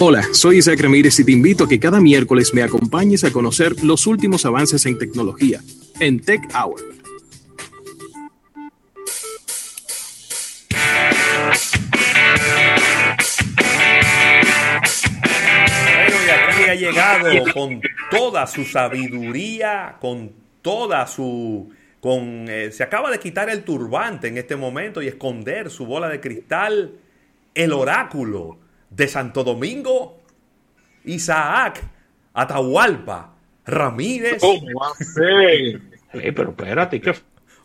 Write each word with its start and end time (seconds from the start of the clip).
Hola, 0.00 0.22
soy 0.32 0.58
Isaac 0.58 0.80
Ramírez 0.80 1.18
y 1.18 1.24
te 1.24 1.32
invito 1.32 1.64
a 1.64 1.68
que 1.68 1.80
cada 1.80 2.00
miércoles 2.00 2.54
me 2.54 2.62
acompañes 2.62 3.24
a 3.24 3.32
conocer 3.32 3.82
los 3.82 4.06
últimos 4.06 4.46
avances 4.46 4.86
en 4.86 4.96
tecnología 4.96 5.60
en 6.00 6.20
Tech 6.20 6.40
Hour. 6.54 6.80
Bueno, 16.06 16.16
y 16.26 16.30
aquí 16.30 16.62
ha 16.70 16.74
llegado 16.74 17.52
con 17.52 17.80
toda 18.10 18.46
su 18.46 18.64
sabiduría, 18.64 19.96
con 20.00 20.30
toda 20.62 21.06
su... 21.06 21.70
Con, 22.00 22.46
eh, 22.48 22.70
se 22.70 22.84
acaba 22.84 23.10
de 23.10 23.18
quitar 23.18 23.50
el 23.50 23.64
turbante 23.64 24.28
en 24.28 24.38
este 24.38 24.54
momento 24.54 25.02
y 25.02 25.08
esconder 25.08 25.68
su 25.68 25.84
bola 25.84 26.08
de 26.08 26.20
cristal, 26.20 26.92
el 27.54 27.72
oráculo 27.72 28.67
de 28.90 29.08
Santo 29.08 29.44
Domingo, 29.44 30.18
Isaac 31.04 31.82
Atahualpa 32.34 33.34
Ramírez. 33.66 34.40
¿Cómo 34.40 34.60
va 34.80 34.88
a 34.88 35.04
ser? 35.04 35.80
Pero 36.34 36.50
espérate, 36.50 37.00
¿qué? 37.00 37.14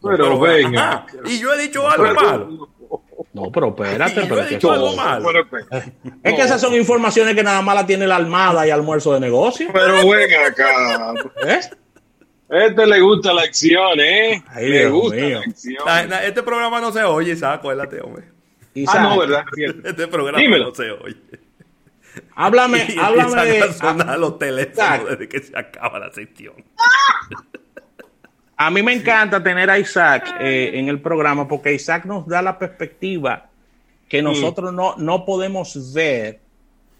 Pero 0.01 0.37
venga. 0.39 0.91
Ajá, 0.91 1.05
y 1.25 1.39
yo 1.39 1.53
he 1.53 1.61
dicho 1.61 1.87
algo 1.87 2.13
malo. 2.13 2.69
No, 3.31 3.51
pero 3.51 3.69
espérate, 3.69 4.21
pero 4.29 4.41
he 4.41 4.47
que 4.47 4.55
dicho 4.55 4.71
algo 4.71 4.93
malo. 4.95 5.29
Pero, 5.49 5.83
Es 6.23 6.33
que 6.35 6.41
esas 6.41 6.59
son 6.59 6.73
informaciones 6.75 7.33
que 7.35 7.41
nada 7.41 7.61
más 7.61 7.73
la 7.73 7.85
tiene 7.85 8.05
la 8.05 8.17
Armada 8.17 8.67
y 8.67 8.69
almuerzo 8.69 9.13
de 9.13 9.21
negocio. 9.21 9.69
pero 9.71 10.07
ven 10.07 10.29
acá. 10.45 11.13
¿Eh? 11.47 11.59
Este 12.49 12.85
le 12.85 12.99
gusta 12.99 13.33
la 13.33 13.43
acción, 13.43 13.99
¿eh? 13.99 14.43
Ay, 14.49 14.67
le 14.69 14.79
Dios 14.79 14.91
gusta 14.91 15.15
mío. 15.15 15.39
la 15.39 15.45
acción. 15.51 16.13
Este 16.25 16.43
programa 16.43 16.81
no 16.81 16.91
se 16.91 17.01
oye, 17.03 17.31
Isaac, 17.31 17.59
acuérdate, 17.59 18.01
hombre. 18.01 18.32
Isaac, 18.73 18.95
Ah, 18.99 19.03
no, 19.03 19.17
¿verdad? 19.19 19.45
Este 19.83 20.07
programa 20.07 20.39
Dímelo. 20.39 20.69
no 20.69 20.75
se 20.75 20.91
oye. 20.91 21.17
Háblame, 22.35 22.85
Y 22.95 22.99
háblame 22.99 23.45
de. 23.45 23.61
a 23.61 23.73
sonar 23.73 24.19
los 24.19 24.37
teléfonos 24.39 24.77
Isaac. 24.77 25.07
desde 25.09 25.29
que 25.29 25.39
se 25.39 25.57
acaba 25.57 25.99
la 25.99 26.11
sección. 26.11 26.53
A 28.55 28.69
mí 28.69 28.83
me 28.83 28.93
encanta 28.93 29.41
tener 29.43 29.69
a 29.69 29.79
Isaac 29.79 30.35
eh, 30.39 30.71
en 30.75 30.87
el 30.87 31.01
programa 31.01 31.47
porque 31.47 31.73
Isaac 31.73 32.05
nos 32.05 32.27
da 32.27 32.41
la 32.41 32.57
perspectiva 32.59 33.49
que 34.07 34.21
nosotros 34.21 34.71
no, 34.71 34.95
no 34.97 35.25
podemos 35.25 35.93
ver 35.93 36.39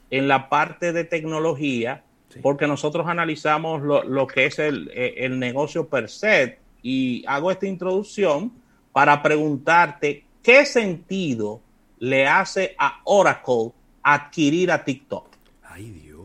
en 0.10 0.28
la 0.28 0.50
parte 0.50 0.92
de 0.94 1.04
tecnología 1.04 2.04
porque 2.42 2.66
nosotros 2.68 3.06
analizamos 3.08 3.84
lo, 3.84 4.04
lo 4.04 4.26
que 4.26 4.48
es 4.48 4.58
el, 4.58 4.90
eh, 4.96 5.14
el 5.18 5.38
negocio 5.38 5.88
per 5.88 6.10
se 6.10 6.58
y 6.82 7.24
hago 7.28 7.52
esta 7.52 7.68
introducción 7.68 8.52
para 8.92 9.22
preguntarte 9.22 10.26
qué 10.44 10.66
sentido 10.66 11.62
le 12.00 12.28
hace 12.28 12.76
a 12.78 13.00
Oracle 13.06 13.72
adquirir 14.04 14.72
a 14.72 14.84
TikTok. 14.84 15.28
Ay, 15.64 15.90
Dios. 15.90 16.20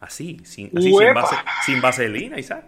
Así, 0.00 0.40
sin, 0.44 0.70
así 0.76 0.88
sin, 0.90 1.14
vase- 1.14 1.36
sin 1.64 1.80
vaselina, 1.80 2.38
Isaac. 2.38 2.64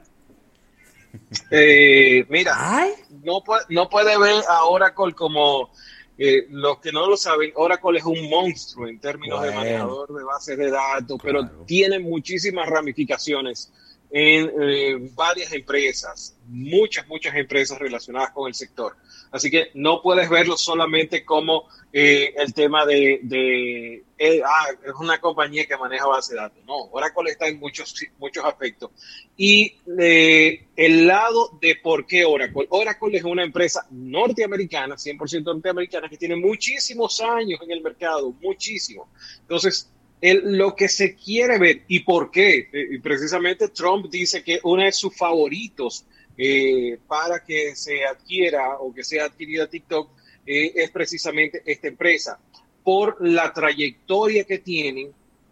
Eh, 1.51 2.27
mira, 2.29 2.53
Ay, 2.57 2.91
no, 3.25 3.43
puede, 3.43 3.63
no 3.71 3.89
puede 3.89 4.19
ver 4.19 4.43
a 4.49 4.65
Oracle 4.65 5.13
como 5.15 5.71
eh, 6.19 6.47
los 6.51 6.79
que 6.81 6.93
no 6.93 7.09
lo 7.09 7.17
saben. 7.17 7.53
Oracle 7.55 7.99
es 7.99 8.05
un 8.05 8.29
monstruo 8.29 8.87
en 8.87 8.99
términos 9.01 9.43
de 9.43 9.53
manejador 9.53 10.13
de 10.15 10.25
bases 10.25 10.59
de 10.59 10.71
datos, 10.71 11.21
Claro. 11.21 11.49
pero 11.49 11.65
tiene 11.65 11.99
muchísimas 11.99 12.69
ramificaciones 12.69 13.73
en 14.11 14.51
eh, 14.61 15.11
varias 15.15 15.53
empresas, 15.53 16.37
muchas, 16.47 17.07
muchas 17.09 17.35
empresas 17.35 17.79
relacionadas 17.79 18.31
con 18.31 18.49
el 18.49 18.55
sector. 18.55 18.97
Así 19.31 19.51
que 19.51 19.71
no 19.75 20.01
puedes 20.03 20.31
verlo 20.31 20.57
solamente 20.57 21.25
como 21.25 21.69
eh, 21.93 22.35
el 22.37 22.53
tema 22.53 22.85
de, 22.85 24.03
eh, 24.19 24.43
ah, 24.45 24.67
es 24.85 24.93
una 24.99 25.19
compañía 25.21 25.67
que 25.67 25.77
maneja 25.77 26.07
base 26.07 26.35
de 26.35 26.41
datos. 26.41 26.63
No, 26.67 26.77
Oracle 26.91 27.31
está 27.31 27.47
en 27.49 27.59
muchos, 27.59 27.95
muchos 28.19 28.45
aspectos. 28.45 28.91
Y 29.37 29.77
eh, 29.99 30.67
el 30.77 31.07
lado 31.07 31.59
de 31.61 31.77
por 31.77 32.07
qué 32.07 32.25
Oracle. 32.25 32.67
Oracle 32.71 33.19
es 33.19 33.25
una 33.25 33.43
empresa 33.43 33.87
norteamericana, 33.91 34.97
100% 34.97 35.45
norteamericana, 35.45 36.09
que 36.09 36.17
tiene 36.17 36.37
muchísimos 36.37 37.21
años 37.21 37.61
en 37.63 37.71
el 37.71 37.83
mercado, 37.83 38.33
muchísimo. 38.41 39.09
Entonces, 39.41 39.91
el- 40.21 40.57
lo 40.57 40.75
que 40.75 40.89
se 40.89 41.15
quiere 41.15 41.59
ver 41.59 41.83
y 41.89 42.01
por 42.01 42.31
qué, 42.31 42.69
eh, 42.73 42.99
precisamente 43.03 43.69
Trump 43.69 44.11
dice 44.11 44.43
que 44.43 44.59
uno 44.65 44.83
de 44.85 44.93
sus 44.93 45.17
favoritos 45.17 46.05
eh, 46.37 46.99
para 47.09 47.43
que 47.45 47.75
se 47.75 48.05
adquiera 48.05 48.79
o 48.79 48.95
que 48.95 49.03
sea 49.03 49.25
adquirida 49.25 49.69
TikTok 49.69 50.11
eh, 50.47 50.73
es 50.77 50.91
precisamente 50.91 51.63
esta 51.67 51.89
empresa, 51.89 52.39
por 52.85 53.17
la 53.21 53.53
trayectoria 53.53 54.45
que 54.45 54.59
tienen 54.59 55.11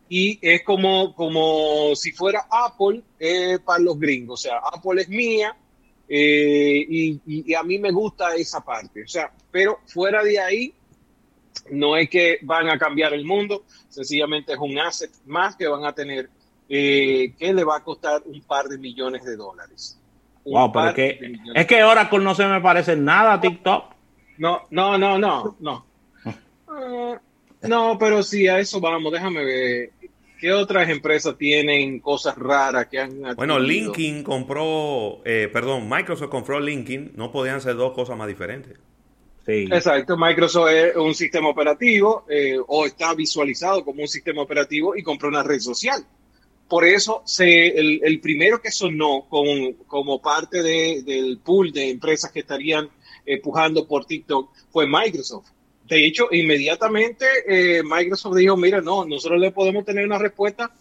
y 0.09 0.39
es 0.41 0.63
como, 0.63 1.13
como 1.15 1.95
si 1.97 2.13
fuera 2.13 2.47
Apple 2.51 3.03
eh, 3.19 3.59
para 3.65 3.81
los 3.83 3.99
gringos. 3.99 4.41
O 4.41 4.43
sea, 4.49 4.59
Apple 4.59 5.03
es 5.03 5.09
mía 5.09 5.55
y- 6.09 7.21
y 7.27 7.55
a 7.55 7.63
mí 7.63 7.79
me 7.79 7.91
gusta 7.91 8.35
esa 8.37 8.61
parte. 8.65 9.03
O 9.05 9.09
sea, 9.09 9.33
pero 9.51 9.81
fuera 9.87 10.23
de 10.23 10.39
ahí, 10.39 10.73
no 11.71 11.97
es 11.97 12.09
que 12.09 12.39
van 12.43 12.69
a 12.69 12.79
cambiar 12.79 13.15
el 13.15 13.25
mundo, 13.25 13.65
sencillamente 13.89 14.53
es 14.53 14.59
un 14.59 14.79
asset 14.79 15.11
más 15.27 15.57
que 15.57 15.67
van 15.67 15.85
a 15.85 15.93
tener 15.93 16.29
eh, 16.69 17.33
que 17.39 17.53
le 17.53 17.65
va 17.65 17.77
a 17.77 17.85
costar 17.85 18.23
un 18.25 18.41
par 18.43 18.67
de 18.67 18.79
millones 18.79 19.25
de 19.25 19.37
dólares. 19.37 20.01
Un 20.45 20.55
wow, 20.55 20.73
pero 20.73 20.95
que, 20.95 21.37
es 21.55 21.67
que 21.67 21.83
Oracle 21.83 22.21
no 22.21 22.35
se 22.35 22.47
me 22.47 22.61
parece 22.61 22.97
nada 22.97 23.35
a 23.35 23.41
TikTok. 23.41 23.95
No, 24.39 24.63
no, 24.71 24.99
no, 24.99 25.19
no, 25.19 25.57
no. 25.61 25.87
Ah, 26.69 27.19
no, 27.63 27.97
pero 27.99 28.23
sí, 28.23 28.49
a 28.49 28.59
eso 28.59 28.81
vamos. 28.81 29.13
Déjame 29.13 29.45
ver. 29.45 29.91
¿Qué 30.39 30.53
otras 30.53 30.89
empresas 30.91 31.39
tienen 31.39 32.01
cosas 32.01 32.37
raras 32.37 32.87
que 32.89 33.01
han 33.01 33.23
Bueno, 33.35 33.55
adquirido? 33.55 33.93
LinkedIn 33.93 34.23
compró, 34.23 35.23
eh, 35.25 35.49
perdón, 35.51 35.89
Microsoft 35.89 36.29
compró 36.29 36.61
LinkedIn. 36.61 37.13
No 37.17 37.33
podían 37.33 37.61
ser 37.63 37.77
dos 37.77 37.93
cosas 37.93 38.19
más 38.19 38.29
diferentes. 38.29 38.79
Exacto, 39.73 40.17
Microsoft 40.17 40.71
es 40.71 40.97
un 40.97 41.15
sistema 41.15 41.49
operativo 41.49 42.25
eh, 42.29 42.57
o 42.67 42.87
está 42.87 43.15
visualizado 43.15 43.85
como 43.85 44.03
un 44.03 44.09
sistema 44.09 44.43
operativo 44.43 44.97
y 44.97 45.03
compró 45.03 45.29
una 45.29 45.43
red 45.43 45.61
social. 45.61 46.05
Por 46.69 46.85
eso 46.85 47.23
se, 47.25 47.69
el, 47.69 48.19
primero 48.21 48.61
que 48.61 48.73
sonó 48.73 49.27
con- 49.29 49.75
como 49.87 50.21
parte 50.21 50.63
de- 50.63 51.03
del 51.05 51.39
pool 51.39 51.71
de 51.73 51.91
empresas 51.91 52.33
que 52.33 52.41
estarían 52.41 52.89
empujando 53.25 53.87
por 53.87 54.05
TikTok 54.05 54.51
fue 54.71 54.87
Microsoft. 54.89 55.47
De 55.89 56.05
hecho, 56.05 56.27
inmediatamente 56.33 57.25
eh, 57.47 57.83
Microsoft 57.85 58.37
dijo, 58.37 58.57
mira, 58.57 58.81
no, 58.81 59.05
nosotros 59.05 59.41
le 59.41 59.53
podemos 59.53 59.85
tener 59.85 60.05
una 60.07 60.19
respuesta 60.19 60.75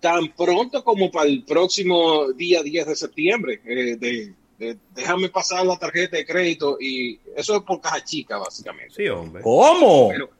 tan 0.00 0.28
pronto 0.36 0.84
como 0.84 1.10
para 1.10 1.28
el 1.28 1.42
próximo 1.42 2.30
día 2.32 2.62
10 2.62 2.86
de 2.86 2.94
septiembre. 2.94 3.60
eh, 3.66 3.96
de, 3.96 4.32
de- 4.58 4.76
déjame 4.94 5.28
pasar 5.28 5.64
la 5.66 5.76
tarjeta 5.78 6.16
de 6.16 6.24
crédito 6.26 6.78
y 6.80 7.20
eso 7.36 7.56
es 7.56 7.62
por 7.62 7.80
caja 7.80 8.02
chica, 8.02 8.38
básicamente. 8.38 8.94
Sí, 8.94 9.08
hombre. 9.08 9.42
¿Cómo? 9.42 10.08
Pero, 10.10 10.30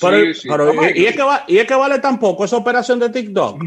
Pero, 0.00 0.34
sí, 0.34 0.40
sí. 0.42 0.48
pero- 0.48 0.66
Vamos, 0.66 0.86
y, 0.94 1.00
y 1.00 1.06
es 1.06 1.16
que 1.16 1.22
va- 1.22 1.44
y 1.48 1.58
es 1.58 1.66
que 1.66 1.74
vale 1.74 1.98
tan 1.98 2.18
poco 2.20 2.44
esa 2.44 2.56
operación 2.56 2.98
de 3.00 3.10
TikTok. 3.10 3.62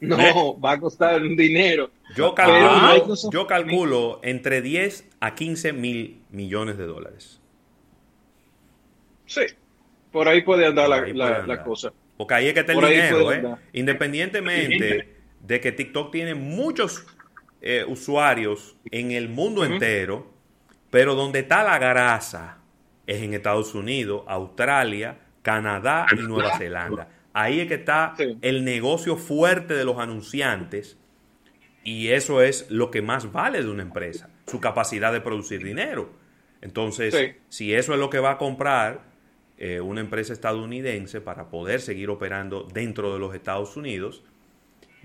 No, 0.00 0.60
va 0.60 0.72
a 0.72 0.80
costar 0.80 1.20
un 1.20 1.36
dinero. 1.36 1.90
Yo 2.16 2.32
calculo, 2.34 3.30
yo 3.32 3.46
calculo 3.48 4.20
entre 4.22 4.62
10 4.62 5.04
a 5.20 5.34
15 5.34 5.72
mil 5.72 6.22
millones 6.30 6.78
de 6.78 6.86
dólares. 6.86 7.40
Sí, 9.26 9.40
por 10.12 10.28
ahí 10.28 10.42
puede 10.42 10.66
andar 10.66 10.88
la, 10.88 10.96
ahí 11.02 11.12
la- 11.12 11.24
puede 11.26 11.30
la 11.38 11.38
andar. 11.54 11.64
cosa. 11.64 11.92
Porque 12.16 12.34
ahí 12.34 12.46
es 12.48 12.54
que 12.54 12.60
está 12.60 12.72
el 12.72 12.80
dinero, 12.80 13.32
¿eh? 13.32 13.36
andar. 13.36 13.58
Independientemente 13.72 15.16
de 15.40 15.60
que 15.60 15.72
TikTok 15.72 16.10
tiene 16.12 16.34
muchos 16.34 17.04
eh, 17.60 17.84
usuarios 17.86 18.76
en 18.90 19.10
el 19.10 19.28
mundo 19.28 19.64
entero, 19.64 20.30
pero 20.90 21.14
donde 21.14 21.40
está 21.40 21.62
la 21.64 21.78
grasa 21.78 22.58
es 23.06 23.22
en 23.22 23.34
Estados 23.34 23.74
Unidos, 23.74 24.22
Australia, 24.26 25.18
Canadá 25.42 26.06
y 26.16 26.22
Nueva 26.22 26.56
Zelanda. 26.58 27.08
Ahí 27.32 27.60
es 27.60 27.68
que 27.68 27.74
está 27.74 28.14
Sí. 28.16 28.36
el 28.42 28.64
negocio 28.64 29.16
fuerte 29.16 29.74
de 29.74 29.84
los 29.84 29.98
anunciantes 29.98 30.98
y 31.84 32.08
eso 32.08 32.42
es 32.42 32.70
lo 32.70 32.90
que 32.90 33.02
más 33.02 33.32
vale 33.32 33.62
de 33.62 33.70
una 33.70 33.82
empresa, 33.82 34.28
su 34.46 34.60
capacidad 34.60 35.12
de 35.12 35.20
producir 35.20 35.62
dinero. 35.64 36.10
Entonces, 36.60 37.14
Sí. 37.14 37.32
si 37.48 37.74
eso 37.74 37.92
es 37.94 37.98
lo 38.00 38.10
que 38.10 38.18
va 38.18 38.32
a 38.32 38.38
comprar 38.38 39.06
eh, 39.60 39.80
una 39.80 40.00
empresa 40.00 40.32
estadounidense 40.32 41.20
para 41.20 41.48
poder 41.50 41.80
seguir 41.80 42.10
operando 42.10 42.62
dentro 42.72 43.12
de 43.12 43.18
los 43.18 43.34
Estados 43.34 43.76
Unidos, 43.76 44.22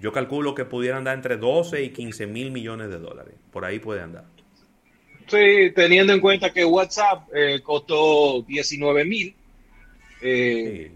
yo 0.03 0.11
calculo 0.11 0.53
que 0.53 0.65
pudieran 0.65 0.99
andar 0.99 1.15
entre 1.15 1.37
12 1.37 1.81
y 1.81 1.89
15 1.91 2.27
mil 2.27 2.51
millones 2.51 2.89
de 2.89 2.99
dólares. 2.99 3.33
Por 3.51 3.63
ahí 3.63 3.79
puede 3.79 4.01
andar. 4.01 4.25
Sí, 5.27 5.71
teniendo 5.73 6.11
en 6.11 6.19
cuenta 6.19 6.51
que 6.51 6.65
WhatsApp 6.65 7.29
eh, 7.33 7.61
costó 7.63 8.41
19 8.43 9.05
mil. 9.05 9.33
Eh, 10.21 10.91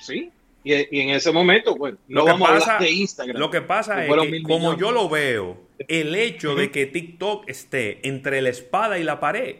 Sí. 0.00 0.12
sí, 0.24 0.32
y, 0.64 0.74
y 0.96 1.00
en 1.00 1.10
ese 1.10 1.30
momento, 1.32 1.76
bueno, 1.76 1.96
no 2.08 2.20
Lo 2.20 2.24
que 2.26 2.32
vamos 2.32 2.48
a 2.48 2.52
pasa- 2.54 2.64
hablar 2.74 2.82
de 2.88 2.90
Instagram. 2.92 3.36
Lo 3.38 3.50
que 3.50 3.60
pasa 3.62 4.04
es 4.04 4.12
que, 4.12 4.42
como 4.42 4.76
yo 4.76 4.90
lo 4.90 5.08
veo, 5.08 5.58
el 5.88 6.14
hecho 6.16 6.54
de 6.56 6.70
que 6.72 6.86
TikTok 6.86 7.48
esté 7.48 8.06
entre 8.08 8.42
la 8.42 8.48
espada 8.50 8.98
y 8.98 9.04
la 9.04 9.20
pared 9.20 9.56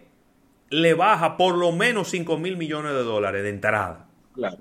le 0.70 0.94
baja 0.94 1.36
por 1.36 1.56
lo 1.56 1.70
menos 1.72 2.08
5 2.10 2.38
mil 2.38 2.56
millones 2.56 2.92
de 2.92 3.02
dólares 3.04 3.42
de 3.44 3.50
entrada. 3.50 4.08
Claro. 4.34 4.58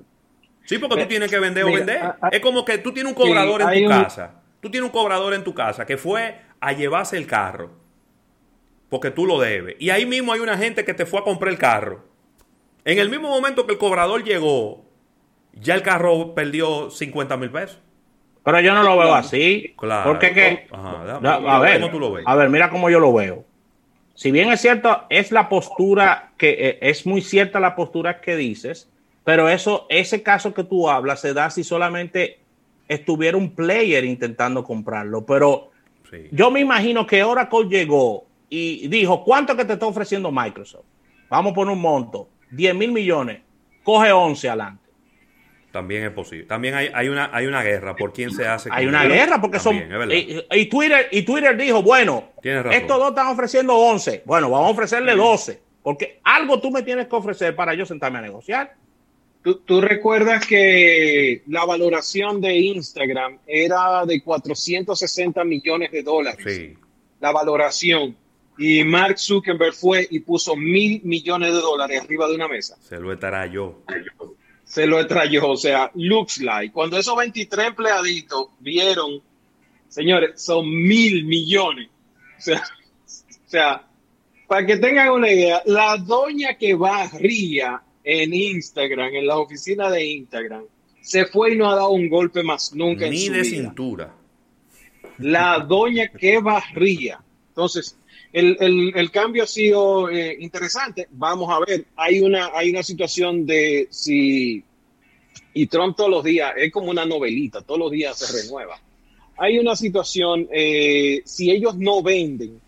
Sí, 0.69 0.77
porque 0.77 1.01
tú 1.01 1.07
tienes 1.07 1.31
que 1.31 1.39
vender 1.39 1.63
o 1.63 1.71
vender. 1.73 2.13
es 2.31 2.39
como 2.41 2.63
que 2.63 2.77
tú 2.77 2.93
tienes 2.93 3.11
un 3.11 3.15
cobrador 3.15 3.63
en 3.63 3.83
tu 3.83 3.89
casa. 3.89 4.35
Tú 4.61 4.69
tienes 4.69 4.87
un 4.87 4.91
cobrador 4.91 5.33
en 5.33 5.43
tu 5.43 5.51
casa 5.51 5.83
que 5.83 5.97
fue 5.97 6.41
a 6.59 6.73
llevarse 6.73 7.17
el 7.17 7.25
carro 7.25 7.71
porque 8.87 9.09
tú 9.09 9.25
lo 9.25 9.39
debes. 9.39 9.77
Y 9.79 9.89
ahí 9.89 10.05
mismo 10.05 10.31
hay 10.31 10.41
una 10.41 10.59
gente 10.59 10.85
que 10.85 10.93
te 10.93 11.07
fue 11.07 11.21
a 11.21 11.23
comprar 11.23 11.51
el 11.51 11.57
carro. 11.57 12.05
En 12.85 12.99
el 12.99 13.09
mismo 13.09 13.29
momento 13.29 13.65
que 13.65 13.71
el 13.73 13.77
cobrador 13.79 14.23
llegó, 14.23 14.85
ya 15.53 15.73
el 15.73 15.81
carro 15.81 16.35
perdió 16.35 16.91
50 16.91 17.35
mil 17.37 17.49
pesos. 17.49 17.79
Pero 18.43 18.59
yo 18.59 18.75
no 18.75 18.83
lo 18.83 18.95
veo 18.95 19.15
así. 19.15 19.73
Claro. 19.75 20.11
Porque 20.11 20.33
que, 20.35 20.67
a 20.71 21.59
ver, 21.59 21.79
¿cómo 21.79 21.91
tú 21.91 21.99
lo 21.99 22.11
ves? 22.11 22.25
A 22.27 22.35
ver, 22.35 22.47
mira 22.51 22.69
cómo 22.69 22.91
yo 22.91 22.99
lo 22.99 23.11
veo. 23.11 23.43
Si 24.13 24.29
bien 24.29 24.51
es 24.51 24.61
cierto, 24.61 25.07
es 25.09 25.31
la 25.31 25.49
postura 25.49 26.33
que 26.37 26.49
eh, 26.51 26.79
es 26.81 27.07
muy 27.07 27.21
cierta 27.21 27.59
la 27.59 27.75
postura 27.75 28.21
que 28.21 28.35
dices, 28.35 28.87
pero 29.29 29.47
eso, 29.47 29.85
ese 29.89 30.23
caso 30.23 30.55
que 30.55 30.63
tú 30.63 30.89
hablas 30.89 31.21
se 31.21 31.35
da 31.35 31.51
si 31.51 31.63
solamente 31.63 32.39
estuviera 32.87 33.37
un 33.37 33.53
player 33.53 34.03
intentando 34.03 34.63
comprarlo. 34.63 35.23
Pero 35.23 35.69
yo 36.31 36.49
me 36.49 36.61
imagino 36.61 37.05
que 37.05 37.23
Oracle 37.23 37.67
llegó 37.69 38.25
y 38.49 38.87
dijo, 38.87 39.23
¿cuánto 39.23 39.55
que 39.55 39.65
te 39.65 39.73
está 39.73 39.85
ofreciendo 39.85 40.31
Microsoft? 40.31 40.85
Vamos 41.29 41.51
a 41.51 41.53
poner 41.53 41.73
un 41.75 41.79
monto, 41.79 42.27
10 42.49 42.73
mil 42.73 42.91
millones, 42.91 43.41
coge 43.83 44.11
11 44.11 44.49
adelante. 44.49 44.89
También 45.71 46.05
es 46.05 46.11
posible. 46.11 46.47
También 46.47 46.73
hay, 46.73 46.89
hay, 46.91 47.07
una, 47.07 47.29
hay 47.31 47.45
una 47.45 47.61
guerra 47.61 47.95
por 47.95 48.11
quién 48.11 48.31
se 48.31 48.47
hace. 48.47 48.69
Hay 48.71 48.87
una 48.87 49.05
guerra 49.05 49.39
porque 49.39 49.59
son... 49.59 49.75
Y, 49.75 50.65
Twitter, 50.65 51.07
y 51.11 51.21
Twitter 51.21 51.55
dijo, 51.55 51.83
bueno, 51.83 52.31
estos 52.41 52.97
dos 52.97 53.09
están 53.09 53.27
ofreciendo 53.27 53.75
11. 53.75 54.23
Bueno, 54.25 54.49
vamos 54.49 54.69
a 54.69 54.71
ofrecerle 54.71 55.15
12. 55.15 55.61
Porque 55.83 56.19
algo 56.23 56.59
tú 56.59 56.71
me 56.71 56.81
tienes 56.81 57.05
que 57.05 57.15
ofrecer 57.15 57.55
para 57.55 57.75
yo 57.75 57.85
sentarme 57.85 58.17
a 58.17 58.21
negociar. 58.23 58.73
¿Tú, 59.41 59.79
recuerdas 59.79 60.45
que 60.45 61.43
la 61.47 61.63
valoración 61.63 62.41
de 62.41 62.57
Instagram 62.57 63.39
era 63.47 64.05
de 64.05 64.21
460 64.21 65.43
millones 65.45 65.91
de 65.91 66.03
dólares. 66.03 66.45
Sí. 66.45 66.77
La 67.21 67.31
valoración. 67.31 68.17
Y 68.57 68.83
Mark 68.83 69.17
Zuckerberg 69.17 69.73
fue 69.73 70.05
y 70.11 70.19
puso 70.19 70.57
mil 70.57 71.01
millones 71.05 71.53
de 71.53 71.61
dólares 71.61 72.01
arriba 72.03 72.27
de 72.27 72.35
una 72.35 72.49
mesa. 72.49 72.75
Se 72.81 72.99
lo 72.99 73.17
yo 73.49 73.81
Se 74.65 74.85
lo 74.85 74.99
extrayó. 74.99 75.47
O 75.47 75.55
sea, 75.55 75.89
looks 75.95 76.41
like. 76.41 76.73
Cuando 76.73 76.97
esos 76.97 77.15
23 77.15 77.67
empleaditos 77.67 78.47
vieron, 78.59 79.21
señores, 79.87 80.41
son 80.41 80.69
mil 80.69 81.23
millones. 81.23 81.87
O 82.37 82.41
sea, 82.41 82.61
o 83.47 83.49
sea, 83.49 83.87
para 84.47 84.65
que 84.65 84.75
tengan 84.75 85.11
una 85.11 85.31
idea, 85.31 85.61
la 85.65 85.95
doña 85.95 86.57
que 86.57 86.73
barría 86.73 87.81
en 88.03 88.33
Instagram, 88.33 89.15
en 89.15 89.27
la 89.27 89.37
oficina 89.37 89.89
de 89.89 90.05
Instagram, 90.05 90.63
se 91.01 91.25
fue 91.25 91.53
y 91.53 91.57
no 91.57 91.69
ha 91.69 91.75
dado 91.75 91.89
un 91.89 92.09
golpe 92.09 92.43
más 92.43 92.73
nunca. 92.73 93.09
Ni 93.09 93.25
en 93.25 93.27
su 93.27 93.33
de 93.33 93.43
cintura. 93.45 94.15
La 95.17 95.59
doña 95.59 96.07
que 96.09 96.39
barría. 96.39 97.19
Entonces, 97.49 97.97
el, 98.31 99.11
cambio 99.11 99.43
ha 99.43 99.47
sido 99.47 100.09
eh, 100.09 100.37
interesante. 100.39 101.07
Vamos 101.11 101.49
a 101.49 101.59
ver, 101.65 101.85
hay 101.95 102.21
una, 102.21 102.51
hay 102.53 102.69
una 102.69 102.83
situación 102.83 103.45
de 103.45 103.87
si, 103.89 104.63
y 105.53 105.67
Trump 105.67 105.95
todos 105.97 106.09
los 106.09 106.23
días, 106.23 106.53
es 106.57 106.71
como 106.71 106.89
una 106.89 107.05
novelita, 107.05 107.61
todos 107.61 107.79
los 107.79 107.91
días 107.91 108.17
se 108.17 108.43
renueva. 108.43 108.79
Hay 109.37 109.57
una 109.57 109.75
situación, 109.75 110.47
eh, 110.51 111.21
si 111.25 111.49
ellos 111.49 111.77
no 111.77 112.03
venden, 112.03 112.59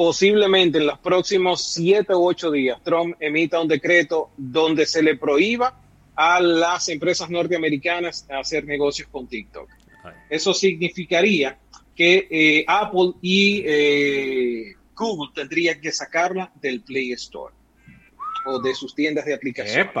posiblemente 0.00 0.78
en 0.78 0.86
los 0.86 0.98
próximos 0.98 1.74
siete 1.74 2.14
u 2.14 2.26
ocho 2.26 2.50
días 2.50 2.82
Trump 2.82 3.16
emita 3.20 3.60
un 3.60 3.68
decreto 3.68 4.30
donde 4.34 4.86
se 4.86 5.02
le 5.02 5.16
prohíba 5.16 5.78
a 6.16 6.40
las 6.40 6.88
empresas 6.88 7.28
norteamericanas 7.28 8.26
hacer 8.30 8.64
negocios 8.64 9.08
con 9.08 9.26
TikTok. 9.26 9.68
Eso 10.30 10.54
significaría 10.54 11.58
que 11.94 12.26
eh, 12.30 12.64
Apple 12.66 13.12
y 13.20 13.62
eh, 13.66 14.74
Google 14.96 15.32
tendrían 15.34 15.78
que 15.82 15.92
sacarla 15.92 16.50
del 16.62 16.80
Play 16.80 17.12
Store 17.12 17.52
o 18.46 18.58
de 18.58 18.74
sus 18.74 18.94
tiendas 18.94 19.26
de 19.26 19.34
aplicaciones. 19.34 19.92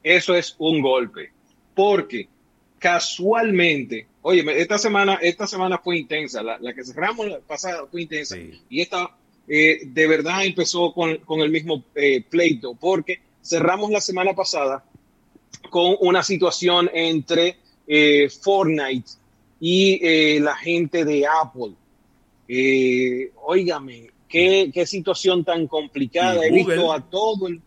Eso 0.00 0.32
es 0.32 0.54
un 0.58 0.80
golpe, 0.80 1.32
porque 1.74 2.28
casualmente 2.78 4.06
Oye, 4.28 4.44
esta 4.60 4.76
semana, 4.76 5.20
esta 5.22 5.46
semana 5.46 5.78
fue 5.78 5.98
intensa, 5.98 6.42
la, 6.42 6.58
que 6.74 6.82
cerramos 6.82 7.28
la 7.28 7.38
pasada 7.38 7.86
fue 7.88 8.02
intensa. 8.02 8.36
Y 8.68 8.80
esta 8.80 9.16
eh, 9.46 9.82
de 9.84 10.06
verdad 10.08 10.44
empezó 10.44 10.92
con, 10.92 11.40
el 11.40 11.48
mismo 11.48 11.84
eh, 11.94 12.24
pleito, 12.28 12.74
porque 12.74 13.20
cerramos 13.40 13.88
la 13.92 14.00
semana 14.00 14.34
pasada 14.34 14.84
con 15.70 15.94
una 16.00 16.24
situación 16.24 16.90
entre 16.92 17.58
eh, 17.86 18.28
Fortnite 18.28 19.12
y 19.60 20.40
la 20.40 20.56
gente 20.56 21.04
de 21.04 21.24
Apple. 21.24 21.76
óigame, 23.44 24.10
qué, 24.28 24.72
qué, 24.74 24.86
situación 24.86 25.44
tan 25.44 25.68
complicada. 25.68 26.44
He 26.44 26.50
visto 26.50 26.92
a 26.92 27.00
todo 27.00 27.46
el... 27.46 27.62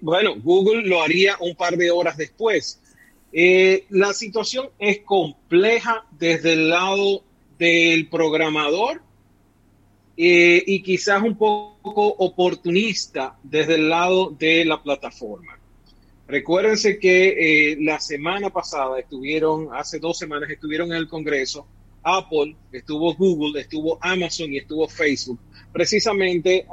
Bueno, 0.00 0.34
Google 0.42 0.82
lo 0.88 1.02
haría 1.02 1.36
un 1.38 1.54
par 1.54 1.76
de 1.76 1.92
horas 1.92 2.16
después 2.16 2.81
eh, 3.32 3.86
la 3.88 4.12
situación 4.12 4.68
es 4.78 5.00
compleja 5.00 6.04
desde 6.10 6.52
el 6.52 6.68
lado 6.68 7.22
del 7.58 8.08
programador 8.10 9.00
eh, 10.18 10.62
y 10.66 10.82
quizás 10.82 11.22
un 11.22 11.38
poco 11.38 12.08
oportunista 12.08 13.38
desde 13.42 13.76
el 13.76 13.88
lado 13.88 14.36
de 14.38 14.66
la 14.66 14.82
plataforma. 14.82 15.58
Recuérdense 16.28 16.98
que 16.98 17.72
eh, 17.72 17.76
la 17.80 17.98
semana 18.00 18.50
pasada 18.50 19.00
estuvieron, 19.00 19.68
hace 19.72 19.98
dos 19.98 20.18
semanas 20.18 20.50
estuvieron 20.50 20.90
en 20.92 20.98
el 20.98 21.08
Congreso, 21.08 21.66
Apple, 22.02 22.54
estuvo 22.70 23.14
Google, 23.14 23.60
estuvo 23.60 23.98
Amazon 24.02 24.52
y 24.52 24.58
estuvo 24.58 24.88
Facebook, 24.88 25.38
precisamente 25.72 26.66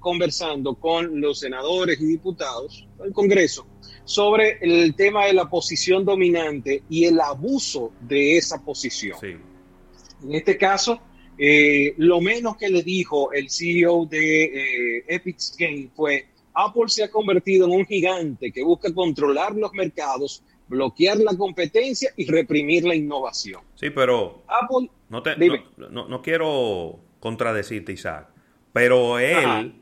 conversando 0.00 0.74
con 0.74 1.20
los 1.20 1.38
senadores 1.38 2.00
y 2.00 2.06
diputados 2.06 2.86
del 2.98 3.12
Congreso 3.12 3.66
sobre 4.04 4.58
el 4.60 4.94
tema 4.94 5.26
de 5.26 5.34
la 5.34 5.48
posición 5.48 6.04
dominante 6.04 6.82
y 6.88 7.04
el 7.04 7.20
abuso 7.20 7.92
de 8.00 8.36
esa 8.36 8.62
posición. 8.62 9.18
En 9.22 10.34
este 10.34 10.56
caso, 10.56 11.00
eh, 11.38 11.94
lo 11.96 12.20
menos 12.20 12.56
que 12.56 12.68
le 12.68 12.82
dijo 12.82 13.32
el 13.32 13.50
CEO 13.50 14.06
de 14.06 14.44
eh, 14.44 15.04
Epic 15.08 15.38
Games 15.58 15.90
fue, 15.94 16.26
Apple 16.54 16.88
se 16.88 17.04
ha 17.04 17.10
convertido 17.10 17.66
en 17.66 17.72
un 17.72 17.86
gigante 17.86 18.52
que 18.52 18.62
busca 18.62 18.92
controlar 18.92 19.54
los 19.54 19.72
mercados, 19.72 20.42
bloquear 20.68 21.18
la 21.18 21.36
competencia 21.36 22.10
y 22.16 22.26
reprimir 22.26 22.84
la 22.84 22.94
innovación. 22.94 23.62
Sí, 23.74 23.90
pero 23.90 24.42
Apple, 24.46 24.90
no, 25.08 25.22
te, 25.22 25.36
no, 25.76 26.22
quiero 26.22 26.98
contradecirte, 27.20 27.92
Isaac, 27.92 28.28
pero 28.72 29.18
él, 29.18 29.74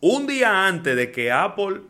un 0.00 0.26
día 0.26 0.66
antes 0.66 0.96
de 0.96 1.10
que 1.10 1.30
Apple 1.30 1.82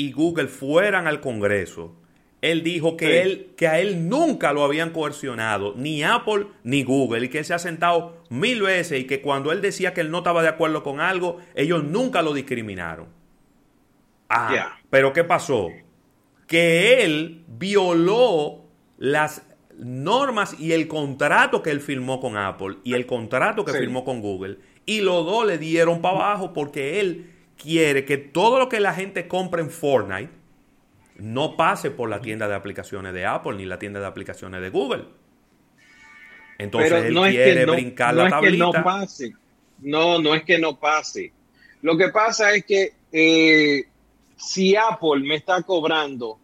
y 0.00 0.12
Google 0.12 0.48
fueran 0.48 1.06
al 1.06 1.20
Congreso, 1.20 1.94
él 2.40 2.62
dijo 2.62 2.96
que, 2.96 3.20
él, 3.20 3.50
que 3.54 3.68
a 3.68 3.80
él 3.80 4.08
nunca 4.08 4.54
lo 4.54 4.64
habían 4.64 4.92
coercionado, 4.92 5.74
ni 5.76 6.02
Apple 6.02 6.46
ni 6.64 6.84
Google, 6.84 7.26
y 7.26 7.28
que 7.28 7.40
él 7.40 7.44
se 7.44 7.52
ha 7.52 7.58
sentado 7.58 8.24
mil 8.30 8.62
veces 8.62 8.98
y 8.98 9.04
que 9.04 9.20
cuando 9.20 9.52
él 9.52 9.60
decía 9.60 9.92
que 9.92 10.00
él 10.00 10.10
no 10.10 10.18
estaba 10.18 10.40
de 10.40 10.48
acuerdo 10.48 10.82
con 10.82 11.00
algo, 11.00 11.36
ellos 11.54 11.84
nunca 11.84 12.22
lo 12.22 12.32
discriminaron. 12.32 13.08
Ah, 14.30 14.78
pero 14.88 15.12
¿qué 15.12 15.22
pasó? 15.22 15.68
Que 16.46 17.04
él 17.04 17.44
violó 17.46 18.64
las 18.96 19.46
normas 19.76 20.58
y 20.58 20.72
el 20.72 20.88
contrato 20.88 21.62
que 21.62 21.70
él 21.70 21.82
firmó 21.82 22.20
con 22.20 22.38
Apple 22.38 22.78
y 22.84 22.94
el 22.94 23.04
contrato 23.04 23.66
que 23.66 23.72
firmó 23.74 24.02
con 24.02 24.22
Google, 24.22 24.56
y 24.86 25.02
los 25.02 25.26
dos 25.26 25.46
le 25.46 25.58
dieron 25.58 26.00
para 26.00 26.16
abajo 26.16 26.54
porque 26.54 27.00
él 27.00 27.39
quiere 27.60 28.04
que 28.04 28.16
todo 28.16 28.58
lo 28.58 28.68
que 28.68 28.80
la 28.80 28.94
gente 28.94 29.28
compre 29.28 29.62
en 29.62 29.70
Fortnite 29.70 30.30
no 31.16 31.56
pase 31.56 31.90
por 31.90 32.08
la 32.08 32.20
tienda 32.20 32.48
de 32.48 32.54
aplicaciones 32.54 33.12
de 33.12 33.26
Apple 33.26 33.56
ni 33.56 33.66
la 33.66 33.78
tienda 33.78 34.00
de 34.00 34.06
aplicaciones 34.06 34.60
de 34.60 34.70
Google. 34.70 35.04
Entonces 36.58 36.92
él 36.92 37.14
quiere 37.14 37.66
brincar 37.66 38.14
la 38.14 38.28
tablita. 38.28 38.64
no 38.64 38.72
pase. 38.72 39.34
No, 39.78 40.20
no 40.20 40.34
es 40.34 40.44
que 40.44 40.58
no 40.58 40.78
pase. 40.78 41.32
Lo 41.82 41.96
que 41.96 42.08
pasa 42.08 42.54
es 42.54 42.64
que 42.64 42.92
eh, 43.12 43.84
si 44.36 44.76
Apple 44.76 45.20
me 45.22 45.36
está 45.36 45.62
cobrando 45.62 46.38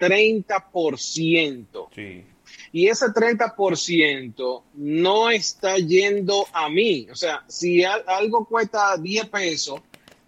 30%, 0.00 1.88
y 2.72 2.88
ese 2.88 3.06
30% 3.06 4.62
no 4.74 5.30
está 5.30 5.76
yendo 5.76 6.46
a 6.52 6.68
mí, 6.68 7.06
o 7.10 7.14
sea, 7.14 7.44
si 7.46 7.84
algo 7.84 8.46
cuesta 8.46 8.96
10 8.96 9.28
pesos, 9.28 9.80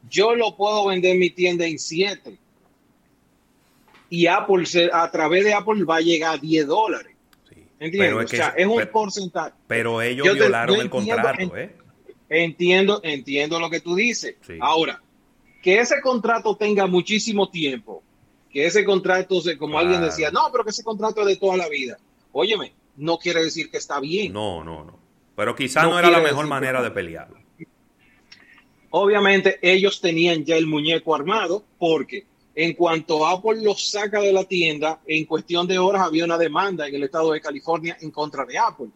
yo 0.08 0.34
lo 0.34 0.56
puedo 0.56 0.86
vender 0.86 1.12
en 1.12 1.18
mi 1.18 1.30
tienda 1.30 1.66
en 1.66 1.78
7. 1.78 2.38
Y 4.10 4.26
Apple, 4.26 4.64
a 4.92 5.10
través 5.10 5.44
de 5.44 5.54
Apple, 5.54 5.84
va 5.84 5.96
a 5.96 6.00
llegar 6.00 6.34
a 6.34 6.38
10 6.38 6.66
dólares. 6.66 7.14
¿Entiendes? 7.80 8.24
o 8.24 8.28
sea, 8.28 8.54
es 8.56 8.66
un 8.66 8.86
porcentaje. 8.92 9.52
Pero 9.66 10.00
ellos 10.00 10.32
violaron 10.34 10.80
el 10.80 10.88
contrato, 10.88 11.56
¿eh? 11.56 11.74
Entiendo, 12.28 13.00
entiendo 13.02 13.60
lo 13.60 13.68
que 13.68 13.80
tú 13.80 13.94
dices. 13.94 14.36
Ahora, 14.60 15.02
que 15.62 15.80
ese 15.80 16.00
contrato 16.00 16.56
tenga 16.56 16.86
muchísimo 16.86 17.50
tiempo, 17.50 18.02
que 18.50 18.66
ese 18.66 18.84
contrato, 18.84 19.40
como 19.58 19.78
alguien 19.78 20.00
decía, 20.00 20.30
no, 20.30 20.48
pero 20.52 20.64
que 20.64 20.70
ese 20.70 20.84
contrato 20.84 21.20
es 21.22 21.26
de 21.26 21.36
toda 21.36 21.56
la 21.56 21.68
vida. 21.68 21.98
Óyeme, 22.32 22.72
no 22.96 23.18
quiere 23.18 23.42
decir 23.42 23.70
que 23.70 23.78
está 23.78 24.00
bien. 24.00 24.32
No, 24.32 24.64
no, 24.64 24.84
no. 24.84 24.98
Pero 25.36 25.54
quizás 25.54 25.84
no, 25.84 25.98
era 25.98 26.10
la 26.10 26.20
mejor 26.20 26.46
manera 26.46 26.82
de 26.82 26.90
pelearlo. 26.90 27.43
Obviamente 28.96 29.58
ellos 29.60 30.00
tenían 30.00 30.44
ya 30.44 30.54
el 30.56 30.68
muñeco 30.68 31.16
armado 31.16 31.64
porque 31.80 32.26
en 32.54 32.74
cuanto 32.74 33.26
Apple 33.26 33.60
los 33.60 33.90
saca 33.90 34.20
de 34.20 34.32
la 34.32 34.44
tienda, 34.44 35.00
en 35.04 35.24
cuestión 35.24 35.66
de 35.66 35.80
horas 35.80 36.02
había 36.02 36.24
una 36.24 36.38
demanda 36.38 36.86
en 36.86 36.94
el 36.94 37.02
estado 37.02 37.32
de 37.32 37.40
California 37.40 37.96
en 38.00 38.12
contra 38.12 38.44
de 38.44 38.56
Apple. 38.56 38.86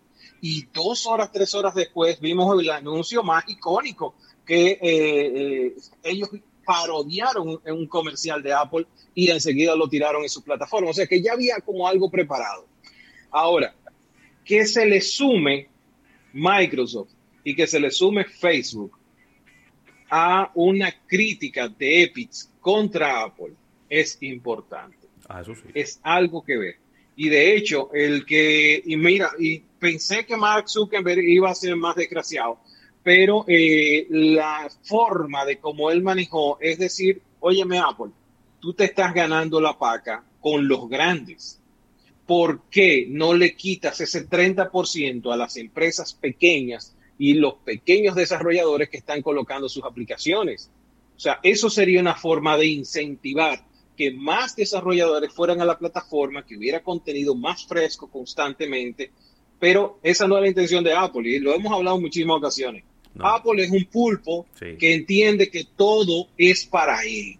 Y 0.40 0.66
dos 0.72 1.04
horas, 1.04 1.32
tres 1.32 1.52
horas 1.52 1.74
después 1.74 2.20
vimos 2.20 2.62
el 2.62 2.70
anuncio 2.70 3.24
más 3.24 3.42
icónico 3.48 4.14
que 4.46 4.70
eh, 4.70 4.78
eh, 4.80 5.76
ellos 6.04 6.30
parodiaron 6.64 7.60
en 7.64 7.74
un 7.74 7.88
comercial 7.88 8.40
de 8.40 8.52
Apple 8.52 8.86
y 9.16 9.28
enseguida 9.32 9.74
lo 9.74 9.88
tiraron 9.88 10.22
en 10.22 10.28
su 10.28 10.44
plataforma. 10.44 10.90
O 10.90 10.94
sea 10.94 11.08
que 11.08 11.20
ya 11.20 11.32
había 11.32 11.56
como 11.56 11.88
algo 11.88 12.08
preparado. 12.08 12.66
Ahora, 13.32 13.74
que 14.44 14.64
se 14.64 14.86
le 14.86 15.00
sume 15.00 15.68
Microsoft 16.32 17.10
y 17.42 17.56
que 17.56 17.66
se 17.66 17.80
le 17.80 17.90
sume 17.90 18.22
Facebook 18.26 18.96
a 20.10 20.50
una 20.54 20.92
crítica 21.06 21.68
de 21.68 22.04
Epic 22.04 22.30
contra 22.60 23.22
Apple 23.22 23.54
es 23.88 24.18
importante. 24.22 24.96
Ah, 25.28 25.40
eso 25.40 25.54
sí. 25.54 25.68
Es 25.74 26.00
algo 26.02 26.42
que 26.42 26.56
ver. 26.56 26.76
Y 27.16 27.28
de 27.28 27.56
hecho, 27.56 27.90
el 27.92 28.24
que, 28.24 28.80
y 28.84 28.96
mira, 28.96 29.30
y 29.38 29.58
pensé 29.58 30.24
que 30.24 30.36
Mark 30.36 30.68
Zuckerberg 30.68 31.22
iba 31.24 31.50
a 31.50 31.54
ser 31.54 31.74
más 31.76 31.96
desgraciado, 31.96 32.60
pero 33.02 33.44
eh, 33.48 34.06
la 34.10 34.68
forma 34.82 35.44
de 35.44 35.58
cómo 35.58 35.90
él 35.90 36.02
manejó 36.02 36.58
es 36.60 36.78
decir, 36.78 37.20
óyeme 37.40 37.78
Apple, 37.78 38.12
tú 38.60 38.72
te 38.72 38.84
estás 38.84 39.14
ganando 39.14 39.60
la 39.60 39.78
paca 39.78 40.22
con 40.40 40.68
los 40.68 40.88
grandes. 40.88 41.60
¿Por 42.26 42.62
qué 42.70 43.06
no 43.08 43.32
le 43.32 43.56
quitas 43.56 44.00
ese 44.00 44.28
30% 44.28 45.32
a 45.32 45.36
las 45.36 45.56
empresas 45.56 46.12
pequeñas 46.12 46.94
y 47.18 47.34
los 47.34 47.54
pequeños 47.64 48.14
desarrolladores 48.14 48.88
que 48.88 48.98
están 48.98 49.22
colocando 49.22 49.68
sus 49.68 49.84
aplicaciones? 49.84 50.70
O 51.16 51.20
sea, 51.20 51.40
eso 51.42 51.68
sería 51.68 52.00
una 52.00 52.14
forma 52.14 52.56
de 52.56 52.66
incentivar 52.66 53.64
que 53.96 54.12
más 54.12 54.54
desarrolladores 54.54 55.32
fueran 55.32 55.60
a 55.60 55.64
la 55.64 55.76
plataforma, 55.76 56.46
que 56.46 56.56
hubiera 56.56 56.80
contenido 56.80 57.34
más 57.34 57.66
fresco 57.66 58.08
constantemente, 58.08 59.10
pero 59.58 59.98
esa 60.04 60.28
no 60.28 60.36
es 60.36 60.42
la 60.42 60.48
intención 60.48 60.84
de 60.84 60.94
Apple 60.94 61.28
y 61.28 61.40
lo 61.40 61.52
hemos 61.52 61.72
hablado 61.72 61.96
en 61.96 62.02
muchísimas 62.02 62.36
ocasiones. 62.36 62.84
Apple 63.18 63.64
es 63.64 63.70
un 63.72 63.84
pulpo 63.86 64.46
que 64.56 64.94
entiende 64.94 65.50
que 65.50 65.64
todo 65.64 66.28
es 66.36 66.64
para 66.64 67.02
él. 67.02 67.36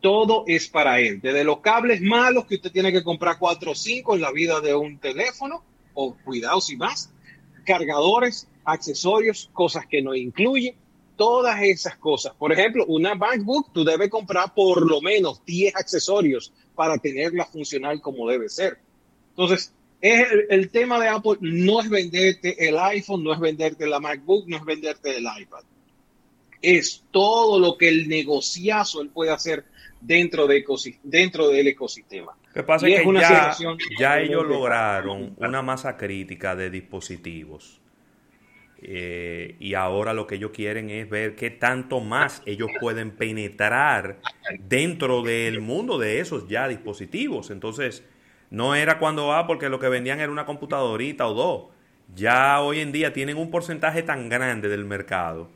Todo 0.00 0.44
es 0.46 0.68
para 0.68 1.00
él. 1.00 1.20
Desde 1.20 1.44
los 1.44 1.58
cables 1.58 2.00
malos 2.00 2.46
que 2.46 2.54
usted 2.54 2.72
tiene 2.72 2.92
que 2.92 3.02
comprar 3.02 3.38
cuatro 3.38 3.72
o 3.72 3.74
cinco 3.74 4.14
en 4.14 4.22
la 4.22 4.32
vida 4.32 4.60
de 4.60 4.74
un 4.74 4.98
teléfono, 4.98 5.62
o 5.92 6.14
cuidado 6.24 6.60
si 6.62 6.76
más, 6.76 7.12
cargadores, 7.66 8.48
accesorios, 8.64 9.50
cosas 9.52 9.86
que 9.86 10.00
no 10.00 10.14
incluye, 10.14 10.76
todas 11.16 11.60
esas 11.62 11.96
cosas. 11.96 12.34
Por 12.38 12.52
ejemplo, 12.52 12.86
una 12.86 13.14
MacBook, 13.14 13.72
tú 13.72 13.84
debes 13.84 14.08
comprar 14.08 14.54
por 14.54 14.88
lo 14.88 15.00
menos 15.00 15.44
10 15.44 15.74
accesorios 15.76 16.52
para 16.74 16.98
tenerla 16.98 17.44
funcional 17.44 18.00
como 18.00 18.28
debe 18.28 18.48
ser. 18.48 18.78
Entonces, 19.30 19.72
es 20.00 20.26
el, 20.50 20.70
tema 20.70 21.00
de 21.00 21.08
Apple 21.08 21.38
no 21.40 21.80
es 21.80 21.88
venderte 21.88 22.68
el 22.68 22.78
iPhone, 22.78 23.24
no 23.24 23.32
es 23.32 23.40
venderte 23.40 23.86
la 23.86 23.98
MacBook, 23.98 24.46
no 24.46 24.56
es 24.58 24.64
venderte 24.64 25.16
el 25.16 25.24
iPad. 25.24 25.64
Es 26.62 27.02
todo 27.10 27.58
lo 27.58 27.76
que 27.76 27.88
el 27.88 28.08
negociazo 28.08 29.00
él 29.00 29.08
puede 29.08 29.30
hacer 29.30 29.64
dentro, 30.00 30.46
de 30.46 30.64
dentro 31.02 31.48
del 31.48 31.68
ecosistema. 31.68 32.36
Lo 32.56 32.62
que 32.62 32.66
pasa 32.66 32.88
es, 32.88 33.02
que 33.02 33.12
ya, 33.12 33.54
ya 33.98 34.18
ellos 34.18 34.46
lograron 34.46 35.34
una 35.36 35.60
masa 35.60 35.98
crítica 35.98 36.56
de 36.56 36.70
dispositivos 36.70 37.82
eh, 38.80 39.56
y 39.60 39.74
ahora 39.74 40.14
lo 40.14 40.26
que 40.26 40.36
ellos 40.36 40.52
quieren 40.52 40.88
es 40.88 41.06
ver 41.10 41.34
qué 41.34 41.50
tanto 41.50 42.00
más 42.00 42.42
ellos 42.46 42.70
pueden 42.80 43.10
penetrar 43.10 44.20
dentro 44.58 45.20
del 45.20 45.60
mundo 45.60 45.98
de 45.98 46.20
esos 46.20 46.48
ya 46.48 46.66
dispositivos. 46.66 47.50
Entonces, 47.50 48.02
no 48.48 48.74
era 48.74 48.98
cuando 48.98 49.26
va 49.26 49.46
porque 49.46 49.68
lo 49.68 49.78
que 49.78 49.90
vendían 49.90 50.20
era 50.20 50.32
una 50.32 50.46
computadorita 50.46 51.26
o 51.26 51.34
dos. 51.34 51.64
Ya 52.14 52.62
hoy 52.62 52.80
en 52.80 52.90
día 52.90 53.12
tienen 53.12 53.36
un 53.36 53.50
porcentaje 53.50 54.02
tan 54.02 54.30
grande 54.30 54.70
del 54.70 54.86
mercado 54.86 55.50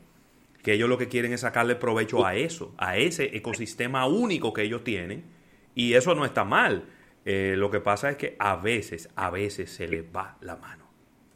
que 0.61 0.73
ellos 0.73 0.87
lo 0.87 0.99
que 0.99 1.07
quieren 1.07 1.33
es 1.33 1.41
sacarle 1.41 1.75
provecho 1.75 2.23
a 2.23 2.35
eso, 2.35 2.75
a 2.77 2.95
ese 2.95 3.35
ecosistema 3.35 4.05
único 4.05 4.53
que 4.53 4.61
ellos 4.61 4.83
tienen. 4.83 5.40
Y 5.75 5.93
eso 5.93 6.15
no 6.15 6.25
está 6.25 6.43
mal. 6.43 6.85
Eh, 7.23 7.55
lo 7.57 7.69
que 7.69 7.79
pasa 7.79 8.09
es 8.09 8.17
que 8.17 8.35
a 8.39 8.55
veces, 8.55 9.09
a 9.15 9.29
veces 9.29 9.71
se 9.71 9.87
les 9.87 10.03
va 10.03 10.37
la 10.41 10.55
mano. 10.55 10.89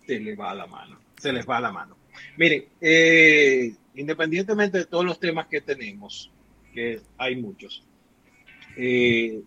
Se 0.05 0.19
les 0.19 0.39
va 0.39 0.53
la 0.53 0.67
mano 0.67 1.05
se 1.17 1.33
les 1.33 1.47
va 1.47 1.59
la 1.59 1.71
mano. 1.71 1.97
Miren, 2.37 2.65
eh, 2.79 3.73
independientemente 3.95 4.79
de 4.79 4.85
todos 4.85 5.05
los 5.05 5.19
temas 5.19 5.47
que 5.47 5.61
tenemos, 5.61 6.31
que 6.73 7.01
hay 7.17 7.35
muchos, 7.35 7.83
eh, 8.77 9.41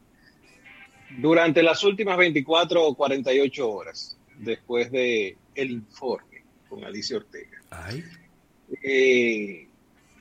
durante 1.18 1.62
las 1.62 1.82
últimas 1.84 2.16
24 2.18 2.84
o 2.84 2.94
48 2.94 3.70
horas, 3.70 4.18
después 4.38 4.90
de 4.90 5.36
el 5.54 5.70
informe 5.70 6.44
con 6.68 6.84
Alicia 6.84 7.16
Ortega, 7.16 7.58
eh, 8.82 9.68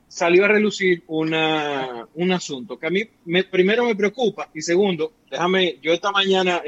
salió 0.07 0.45
a 0.45 0.49
relucir 0.49 1.03
una, 1.07 2.07
un 2.15 2.31
asunto 2.31 2.79
que 2.79 2.87
a 2.87 2.89
mí 2.89 3.03
me, 3.25 3.43
primero 3.43 3.85
me 3.85 3.95
preocupa 3.95 4.49
y 4.53 4.61
segundo, 4.61 5.13
déjame, 5.29 5.77
yo 5.81 5.93
esta 5.93 6.11
mañana 6.11 6.61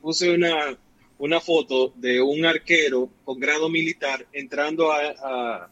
puse 0.00 0.30
una, 0.30 0.76
una 1.22 1.40
foto 1.40 1.92
de 1.94 2.20
un 2.20 2.44
arquero 2.44 3.08
con 3.24 3.38
grado 3.38 3.68
militar 3.68 4.26
entrando 4.32 4.90
a, 4.90 5.70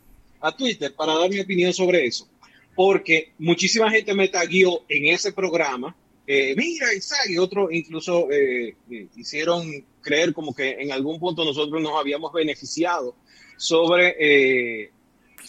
Twitter 0.57 0.95
para 0.95 1.15
dar 1.15 1.29
mi 1.29 1.41
opinión 1.41 1.73
sobre 1.73 2.07
eso. 2.07 2.29
Porque 2.77 3.33
muchísima 3.37 3.91
gente 3.91 4.15
me 4.15 4.29
taguió 4.29 4.85
en 4.89 5.07
ese 5.09 5.33
programa. 5.33 5.95
Eh, 6.25 6.55
mira, 6.57 6.95
Isaac, 6.95 7.29
y 7.29 7.37
otros 7.37 7.69
incluso 7.73 8.31
eh, 8.31 8.77
eh, 8.91 9.09
hicieron 9.17 9.85
creer 10.01 10.33
como 10.33 10.55
que 10.55 10.71
en 10.71 10.93
algún 10.93 11.19
punto 11.19 11.45
nosotros 11.45 11.83
nos 11.83 11.99
habíamos 11.99 12.33
beneficiado 12.33 13.17
sobre, 13.57 14.93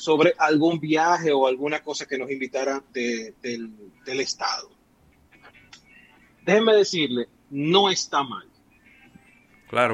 sobre 0.01 0.34
algún 0.38 0.79
viaje 0.79 1.31
o 1.31 1.46
alguna 1.46 1.84
cosa 1.84 2.08
que 2.08 2.17
nos 2.17 2.31
invitara 2.31 2.84
del, 2.91 3.36
del 3.41 4.20
Estado. 4.20 4.70
Déjenme 6.43 6.74
decirle, 6.74 7.27
no 7.50 7.89
está 7.89 8.24
mal 8.24 8.51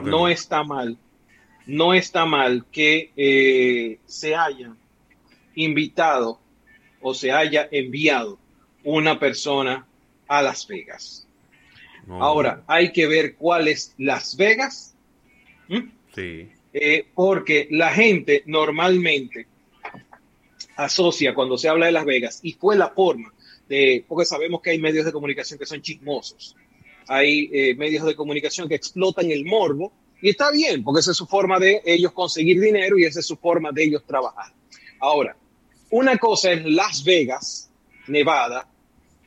no, 0.04 0.28
está 0.28 0.64
mal, 0.64 0.98
no 1.66 1.94
está 1.94 2.26
mal 2.26 2.66
que 2.72 3.12
eh, 3.16 4.00
se 4.06 4.36
haya 4.36 4.74
invitado 5.56 6.40
o 7.02 7.14
se 7.14 7.32
haya 7.32 7.68
enviado 7.72 8.40
una 8.84 9.20
persona 9.20 9.86
a 10.28 10.42
Las 10.42 10.68
Vegas. 10.68 11.28
Ahora, 12.10 12.64
hay 12.68 12.92
que 12.92 13.06
ver 13.06 13.36
cuál 13.36 13.68
es 13.68 13.94
Las 13.98 14.38
Vegas. 14.38 14.96
Sí. 16.16 16.50
Eh, 16.74 17.06
porque 17.14 17.68
la 17.70 17.92
gente 17.92 18.44
normalmente 18.46 19.46
asocia 20.78 21.34
cuando 21.34 21.58
se 21.58 21.68
habla 21.68 21.88
de 21.88 21.92
Las 21.92 22.06
Vegas 22.06 22.40
y 22.42 22.54
fue 22.54 22.78
la 22.78 22.90
forma 22.90 23.34
de, 23.68 24.06
porque 24.08 24.26
sabemos 24.26 24.62
que 24.62 24.70
hay 24.70 24.80
medios 24.80 25.06
de 25.06 25.12
comunicación 25.12 25.60
que 25.60 25.66
son 25.66 25.82
chismosos 25.82 26.56
hay 27.08 27.50
eh, 27.54 27.76
medios 27.76 28.06
de 28.06 28.16
comunicación 28.16 28.68
que 28.68 28.76
explotan 28.76 29.32
el 29.32 29.46
morbo 29.46 29.92
y 30.22 30.30
está 30.30 30.52
bien, 30.52 30.84
porque 30.84 31.00
esa 31.00 31.12
es 31.12 31.18
su 31.18 31.28
forma 31.28 31.60
de 31.60 31.82
ellos 31.86 32.12
conseguir 32.12 32.60
dinero 32.60 32.98
y 32.98 33.06
esa 33.06 33.20
es 33.20 33.26
su 33.26 33.38
forma 33.38 33.72
de 33.72 33.86
ellos 33.86 34.04
trabajar. 34.06 34.52
Ahora, 35.00 35.38
una 35.90 36.18
cosa 36.18 36.52
es 36.52 36.66
Las 36.66 37.04
Vegas, 37.04 37.70
Nevada, 38.08 38.68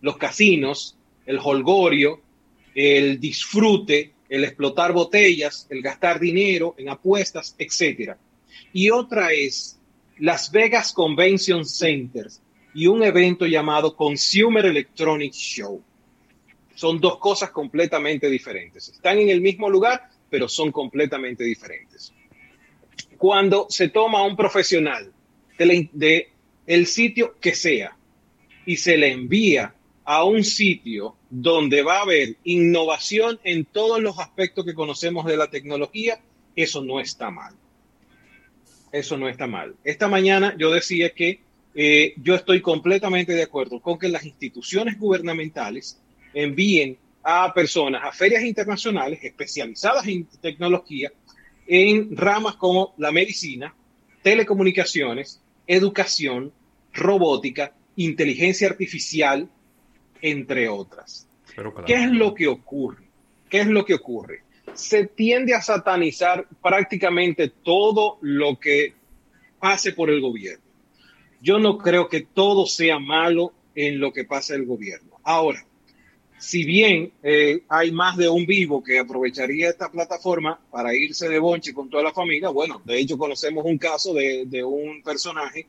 los 0.01 0.17
casinos, 0.17 0.97
el 1.27 1.39
holgorio, 1.43 2.21
el 2.75 3.21
disfrute, 3.21 4.13
el 4.29 4.45
explotar 4.45 4.93
botellas, 4.93 5.67
el 5.71 5.81
gastar 5.81 6.19
dinero 6.19 6.75
en 6.77 6.89
apuestas, 6.89 7.55
etc. 7.59 8.17
Y 8.73 8.91
otra 8.91 9.33
es 9.33 9.79
Las 10.21 10.53
Vegas 10.53 10.93
Convention 10.93 11.65
Centers 11.65 12.43
y 12.75 12.87
un 12.87 13.03
evento 13.03 13.47
llamado 13.47 13.97
Consumer 13.97 14.67
Electronics 14.67 15.39
Show. 15.39 15.83
Son 16.75 17.01
dos 17.01 17.17
cosas 17.19 17.51
completamente 17.51 18.29
diferentes. 18.29 18.91
Están 18.91 19.19
en 19.19 19.31
el 19.31 19.41
mismo 19.41 19.71
lugar, 19.71 20.11
pero 20.29 20.47
son 20.47 20.73
completamente 20.73 21.43
diferentes. 21.43 22.13
Cuando 23.17 23.67
se 23.71 23.89
toma 23.89 24.19
a 24.19 24.25
un 24.25 24.37
profesional 24.37 25.11
de, 25.59 26.29
el 26.67 26.87
sitio 26.87 27.37
que 27.41 27.55
sea 27.55 27.97
y 28.67 28.77
se 28.77 28.99
le 28.99 29.13
envía 29.13 29.75
a 30.05 30.25
un 30.25 30.45
sitio 30.45 31.17
donde 31.31 31.83
va 31.83 31.99
a 31.99 32.03
haber 32.03 32.37
innovación 32.45 33.41
en 33.43 33.65
todos 33.65 34.01
los 34.01 34.19
aspectos 34.19 34.67
que 34.67 34.75
conocemos 34.75 35.25
de 35.25 35.39
la 35.39 35.49
tecnología, 35.49 36.21
eso 36.55 36.83
no 36.83 37.01
está 37.01 37.31
mal. 37.31 37.55
Eso 38.93 39.17
no 39.17 39.29
está 39.29 39.47
mal. 39.47 39.75
Esta 39.85 40.09
mañana 40.09 40.55
yo 40.59 40.71
decía 40.71 41.11
que 41.11 41.41
eh, 41.75 42.15
yo 42.17 42.35
estoy 42.35 42.61
completamente 42.61 43.33
de 43.33 43.43
acuerdo 43.43 43.81
con 43.81 43.99
que 43.99 44.09
las 44.09 44.25
instituciones 44.25 44.99
gubernamentales 44.99 46.01
envíen 46.35 46.99
a 47.23 47.53
personas 47.53 48.03
a 48.05 48.13
ferias 48.13 48.43
internacionales 48.43 49.21
especializadas 49.23 50.07
en 50.07 50.25
tecnología 50.41 51.13
en 51.67 52.17
ramas 52.17 52.57
como 52.57 52.95
la 52.97 53.13
medicina, 53.13 53.75
telecomunicaciones, 54.23 55.41
educación, 55.67 56.53
robótica, 56.93 57.73
inteligencia 57.95 58.69
artificial, 58.69 59.49
entre 60.21 60.69
otras. 60.69 61.29
¿Qué 61.87 61.95
es 61.95 62.11
lo 62.11 62.35
que 62.35 62.49
ocurre? 62.49 63.05
¿Qué 63.49 63.61
es 63.61 63.69
lo 63.69 63.85
que 63.85 63.95
ocurre? 63.95 64.43
Se 64.75 65.07
tiende 65.07 65.55
a 65.55 65.63
satanizar 65.63 66.47
prácticamente 66.63 67.49
todo 67.49 68.19
lo 68.21 68.59
que 68.59 68.95
pase 69.59 69.93
por 69.93 70.11
el 70.11 70.21
gobierno. 70.21 70.65
Yo 71.43 71.59
no 71.59 71.79
creo 71.79 72.09
que 72.09 72.23
todo 72.23 72.67
sea 72.67 72.99
malo 72.99 73.53
en 73.75 73.99
lo 73.99 74.13
que 74.13 74.25
pasa 74.25 74.55
el 74.55 74.67
gobierno. 74.67 75.19
Ahora, 75.23 75.65
si 76.41 76.65
bien 76.65 77.13
eh, 77.23 77.65
hay 77.69 77.93
más 77.93 78.17
de 78.17 78.29
un 78.29 78.47
vivo 78.47 78.83
que 78.83 78.99
aprovecharía 78.99 79.69
esta 79.69 79.91
plataforma 79.91 80.59
para 80.71 80.95
irse 80.95 81.29
de 81.29 81.39
bonche 81.39 81.75
con 81.75 81.91
toda 81.91 82.03
la 82.03 82.13
familia, 82.13 82.49
bueno, 82.49 82.81
de 82.85 82.99
hecho 82.99 83.19
conocemos 83.19 83.65
un 83.67 83.77
caso 83.77 84.15
de, 84.15 84.65
un 84.65 85.03
personaje 85.03 85.67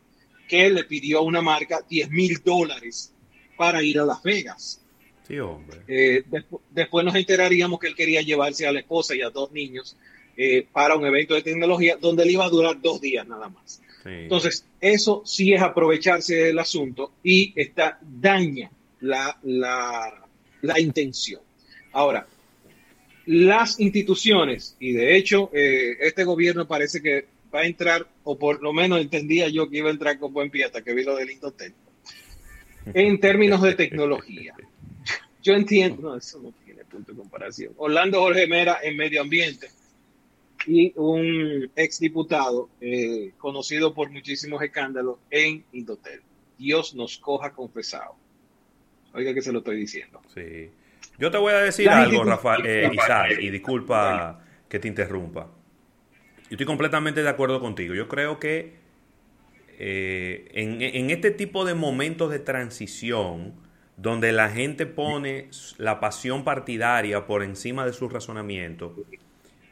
que 0.47 0.69
le 0.69 0.85
pidió 0.85 1.19
a 1.19 1.23
una 1.23 1.41
marca 1.41 1.81
10 1.89 2.09
mil 2.11 2.41
dólares 2.43 3.13
para 3.57 3.83
ir 3.83 3.99
a 3.99 4.05
Las 4.05 4.23
Vegas. 4.23 4.81
Sí, 5.27 5.39
hombre. 5.39 5.79
Eh, 5.87 6.23
después 6.71 7.05
nos 7.05 7.15
enteraríamos 7.15 7.79
que 7.79 7.87
él 7.87 7.95
quería 7.95 8.21
llevarse 8.21 8.67
a 8.67 8.71
la 8.71 8.79
esposa 8.79 9.15
y 9.15 9.21
a 9.21 9.29
dos 9.29 9.51
niños 9.51 9.95
eh, 10.35 10.65
para 10.71 10.95
un 10.95 11.05
evento 11.05 11.33
de 11.35 11.41
tecnología 11.41 11.97
donde 11.99 12.23
él 12.23 12.31
iba 12.31 12.45
a 12.45 12.49
durar 12.49 12.81
dos 12.81 12.99
días 12.99 13.27
nada 13.27 13.49
más. 13.49 13.81
Entonces, 14.03 14.65
eso 14.79 15.21
sí 15.25 15.53
es 15.53 15.61
aprovecharse 15.61 16.35
del 16.35 16.57
asunto 16.57 17.11
y 17.23 17.53
está, 17.55 17.99
daña 18.01 18.71
la, 18.99 19.37
la 19.43 20.21
la 20.61 20.79
intención. 20.79 21.41
Ahora, 21.91 22.27
las 23.25 23.79
instituciones, 23.79 24.75
y 24.79 24.93
de 24.93 25.15
hecho 25.15 25.49
eh, 25.53 25.97
este 25.99 26.23
gobierno 26.23 26.67
parece 26.67 27.01
que 27.01 27.25
va 27.53 27.61
a 27.61 27.65
entrar, 27.65 28.07
o 28.23 28.37
por 28.37 28.61
lo 28.61 28.73
menos 28.73 29.01
entendía 29.01 29.47
yo 29.49 29.69
que 29.69 29.77
iba 29.77 29.89
a 29.89 29.93
entrar 29.93 30.17
con 30.17 30.33
buen 30.33 30.49
pie 30.49 30.65
hasta 30.65 30.81
que 30.81 30.93
vi 30.93 31.03
lo 31.03 31.15
del 31.15 31.31
Indotel, 31.31 31.73
en 32.93 33.19
términos 33.19 33.61
de 33.61 33.75
tecnología. 33.75 34.55
Yo 35.41 35.53
entiendo, 35.53 36.01
no, 36.01 36.15
eso 36.15 36.39
no 36.39 36.53
tiene 36.63 36.85
punto 36.85 37.11
de 37.11 37.17
comparación. 37.17 37.73
Orlando 37.77 38.19
Jorge 38.19 38.47
Mera 38.47 38.79
en 38.81 38.95
medio 38.95 39.21
ambiente 39.21 39.69
y 40.67 40.93
un 40.95 41.71
exdiputado 41.75 42.69
eh, 42.79 43.31
conocido 43.37 43.93
por 43.93 44.11
muchísimos 44.11 44.61
escándalos 44.61 45.17
en 45.29 45.63
Indotel. 45.73 46.21
Dios 46.57 46.93
nos 46.93 47.17
coja 47.17 47.51
confesado. 47.51 48.15
Oiga 49.13 49.33
que 49.33 49.41
se 49.41 49.51
lo 49.51 49.59
estoy 49.59 49.77
diciendo. 49.77 50.21
Sí. 50.33 50.69
Yo 51.17 51.31
te 51.31 51.37
voy 51.37 51.53
a 51.53 51.57
decir 51.57 51.89
algo, 51.89 52.23
Rafael, 52.23 52.65
eh, 52.65 52.91
Isaac, 52.93 53.37
y 53.39 53.49
disculpa 53.49 54.39
que 54.69 54.79
te 54.79 54.87
interrumpa. 54.87 55.49
Yo 56.49 56.55
estoy 56.55 56.65
completamente 56.65 57.23
de 57.23 57.29
acuerdo 57.29 57.59
contigo. 57.59 57.93
Yo 57.93 58.07
creo 58.07 58.39
que 58.39 58.73
eh, 59.79 60.47
en, 60.53 61.09
este 61.09 61.31
tipo 61.31 61.65
de 61.65 61.73
momentos 61.73 62.29
de 62.29 62.39
transición, 62.39 63.53
donde 64.01 64.31
la 64.31 64.49
gente 64.49 64.85
pone 64.85 65.49
la 65.77 65.99
pasión 65.99 66.43
partidaria 66.43 67.25
por 67.27 67.43
encima 67.43 67.85
de 67.85 67.93
su 67.93 68.09
razonamiento, 68.09 68.95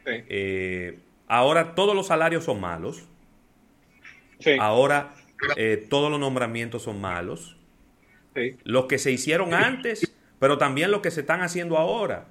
eh, 0.06 1.00
ahora 1.28 1.76
todos 1.76 1.96
los 1.96 2.08
salarios 2.08 2.44
son 2.44 2.62
malos. 2.62 3.08
Ahora 4.60 5.14
todos 5.90 6.10
los 6.10 6.20
nombramientos 6.20 6.84
son 6.84 7.02
malos. 7.02 7.58
Los 8.64 8.86
que 8.86 8.98
se 8.98 9.12
hicieron 9.12 9.54
antes, 9.54 10.14
pero 10.40 10.58
también 10.58 10.92
los 10.92 11.02
que 11.02 11.12
se 11.12 11.22
están 11.22 11.42
haciendo 11.42 11.78
ahora. 11.78 12.28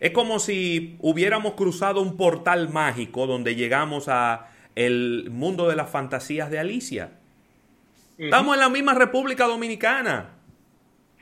Es 0.00 0.12
como 0.12 0.38
si 0.38 0.96
hubiéramos 1.00 1.54
cruzado 1.54 2.00
un 2.00 2.16
portal 2.16 2.68
mágico 2.68 3.26
donde 3.26 3.56
llegamos 3.56 4.08
a 4.08 4.48
el 4.76 5.28
mundo 5.30 5.68
de 5.68 5.74
las 5.74 5.90
fantasías 5.90 6.50
de 6.50 6.58
Alicia. 6.58 7.12
Estamos 8.16 8.54
en 8.54 8.60
la 8.60 8.68
misma 8.68 8.94
República 8.94 9.46
Dominicana, 9.46 10.37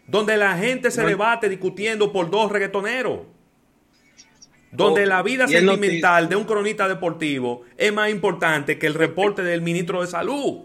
donde 0.06 0.36
la 0.36 0.56
gente 0.56 0.90
se 0.90 1.04
debate 1.04 1.48
discutiendo 1.48 2.12
por 2.12 2.30
dos 2.30 2.50
reggaetoneros. 2.50 3.20
Donde 4.70 5.04
oh, 5.04 5.06
la 5.06 5.22
vida 5.22 5.48
sentimental 5.48 6.28
de 6.28 6.36
un 6.36 6.44
cronista 6.44 6.86
deportivo 6.88 7.62
es 7.76 7.92
más 7.92 8.10
importante 8.10 8.78
que 8.78 8.86
el 8.86 8.94
reporte 8.94 9.42
del 9.42 9.62
ministro 9.62 10.02
de 10.02 10.06
Salud. 10.06 10.64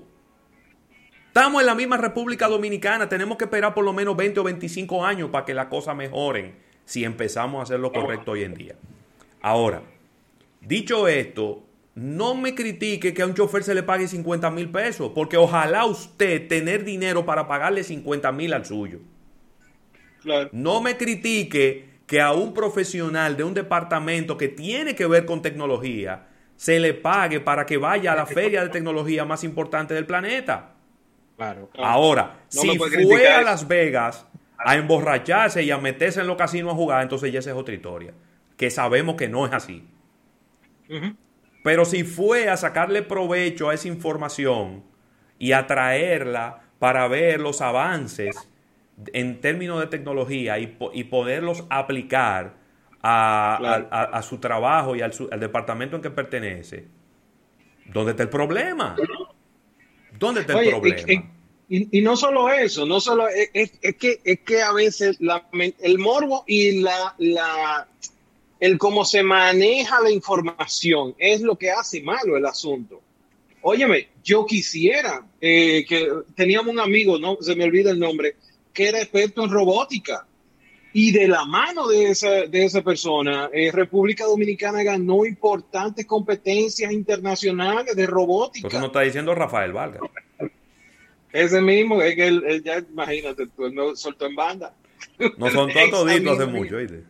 Estamos 1.27 1.61
en 1.61 1.67
la 1.67 1.75
misma 1.75 1.95
República 1.95 2.49
Dominicana, 2.49 3.07
tenemos 3.07 3.37
que 3.37 3.45
esperar 3.45 3.73
por 3.73 3.85
lo 3.85 3.93
menos 3.93 4.17
20 4.17 4.41
o 4.41 4.43
25 4.43 5.05
años 5.05 5.29
para 5.29 5.45
que 5.45 5.53
las 5.53 5.67
cosas 5.67 5.95
mejoren 5.95 6.55
si 6.83 7.05
empezamos 7.05 7.59
a 7.59 7.63
hacer 7.63 7.79
lo 7.79 7.93
correcto 7.93 8.31
hoy 8.31 8.43
en 8.43 8.53
día. 8.53 8.75
Ahora, 9.41 9.81
dicho 10.59 11.07
esto, 11.07 11.63
no 11.95 12.35
me 12.35 12.53
critique 12.53 13.13
que 13.13 13.21
a 13.21 13.25
un 13.25 13.33
chofer 13.33 13.63
se 13.63 13.73
le 13.73 13.83
pague 13.83 14.09
50 14.09 14.51
mil 14.51 14.69
pesos, 14.71 15.11
porque 15.15 15.37
ojalá 15.37 15.85
usted 15.85 16.49
tener 16.49 16.83
dinero 16.83 17.25
para 17.25 17.47
pagarle 17.47 17.85
50 17.85 18.29
mil 18.33 18.53
al 18.53 18.65
suyo. 18.65 18.99
No 20.51 20.81
me 20.81 20.97
critique 20.97 21.89
que 22.05 22.21
a 22.21 22.33
un 22.33 22.53
profesional 22.53 23.37
de 23.37 23.43
un 23.43 23.53
departamento 23.53 24.37
que 24.37 24.49
tiene 24.49 24.95
que 24.95 25.05
ver 25.05 25.25
con 25.25 25.41
tecnología 25.41 26.27
se 26.55 26.79
le 26.79 26.93
pague 26.93 27.39
para 27.39 27.65
que 27.65 27.77
vaya 27.77 28.13
a 28.13 28.15
la 28.15 28.25
feria 28.25 28.61
de 28.61 28.69
tecnología 28.69 29.25
más 29.25 29.43
importante 29.43 29.93
del 29.93 30.05
planeta. 30.05 30.75
Ahora, 31.77 32.43
si 32.49 32.77
fue 32.77 33.27
a 33.27 33.41
Las 33.41 33.67
Vegas 33.67 34.27
a 34.57 34.75
emborracharse 34.75 35.63
y 35.63 35.71
a 35.71 35.77
meterse 35.77 36.21
en 36.21 36.27
los 36.27 36.37
casinos 36.37 36.73
a 36.73 36.75
jugar, 36.75 37.01
entonces 37.01 37.31
ya 37.31 37.39
esa 37.39 37.51
es 37.51 37.55
otra 37.55 37.73
historia. 37.73 38.13
Que 38.57 38.69
sabemos 38.69 39.15
que 39.15 39.27
no 39.27 39.45
es 39.45 39.53
así. 39.53 39.87
Pero 41.63 41.85
si 41.85 42.03
fue 42.03 42.49
a 42.49 42.57
sacarle 42.57 43.01
provecho 43.01 43.69
a 43.69 43.73
esa 43.73 43.87
información 43.87 44.83
y 45.39 45.53
a 45.53 45.65
traerla 45.65 46.61
para 46.77 47.07
ver 47.07 47.39
los 47.39 47.61
avances 47.61 48.50
en 49.13 49.41
términos 49.41 49.79
de 49.79 49.87
tecnología 49.87 50.59
y, 50.59 50.67
poderlos 51.03 51.65
aplicar 51.69 52.57
a, 53.01 54.21
su 54.27 54.37
trabajo 54.39 54.95
y 54.95 55.01
al, 55.01 55.11
departamento 55.39 55.95
en 55.95 56.01
que 56.01 56.11
pertenece, 56.11 56.87
¿dónde 57.85 58.11
está 58.11 58.23
el 58.23 58.29
problema? 58.29 58.95
¿Dónde 60.17 60.41
está 60.41 60.59
el 60.59 60.69
problema? 60.69 61.31
y, 61.69 62.01
no 62.01 62.17
solo 62.17 62.49
eso, 62.49 62.85
no 62.85 62.99
solo 62.99 63.27
es, 63.29 63.71
que, 63.97 64.19
es 64.23 64.39
que 64.41 64.61
a 64.61 64.73
veces 64.73 65.19
el 65.79 65.99
morbo 65.99 66.43
y 66.45 66.81
la, 66.81 67.15
la, 67.17 67.87
el 68.59 68.77
cómo 68.77 69.05
se 69.05 69.23
maneja 69.23 70.01
la 70.01 70.11
información 70.11 71.15
es 71.17 71.41
lo 71.41 71.57
que 71.57 71.71
hace 71.71 72.01
malo 72.01 72.37
el 72.37 72.45
asunto. 72.45 73.01
Óyeme, 73.63 74.09
yo 74.23 74.45
quisiera 74.45 75.25
eh, 75.39 75.85
que 75.87 76.09
teníamos 76.35 76.73
un 76.73 76.79
amigo, 76.79 77.17
no 77.19 77.37
se 77.41 77.55
me 77.55 77.63
olvida 77.63 77.91
el 77.91 77.99
nombre, 77.99 78.35
que 78.73 78.87
era 78.87 78.99
experto 78.99 79.43
en 79.43 79.49
robótica. 79.49 80.25
Y 80.93 81.11
de 81.11 81.27
la 81.27 81.45
mano 81.45 81.87
de 81.87 82.09
esa, 82.09 82.29
de 82.29 82.65
esa 82.65 82.81
persona, 82.81 83.49
eh, 83.53 83.71
República 83.71 84.25
Dominicana 84.25 84.83
ganó 84.83 85.25
importantes 85.25 86.05
competencias 86.05 86.91
internacionales 86.91 87.95
de 87.95 88.05
robótica. 88.05 88.67
Eso 88.67 88.79
no 88.79 88.87
está 88.87 89.01
diciendo 89.01 89.33
Rafael 89.33 89.71
Vargas. 89.71 90.01
Ese 91.31 91.61
mismo, 91.61 92.01
es 92.01 92.15
que 92.15 92.27
él, 92.27 92.61
ya, 92.63 92.79
imagínate, 92.79 93.43
él 93.43 93.71
me 93.71 93.95
soltó 93.95 94.25
en 94.25 94.35
banda. 94.35 94.73
No 95.37 95.49
son 95.49 95.71
toditos 95.91 96.39
hace 96.39 96.51
mucho, 96.51 96.77
¿viste? 96.77 97.03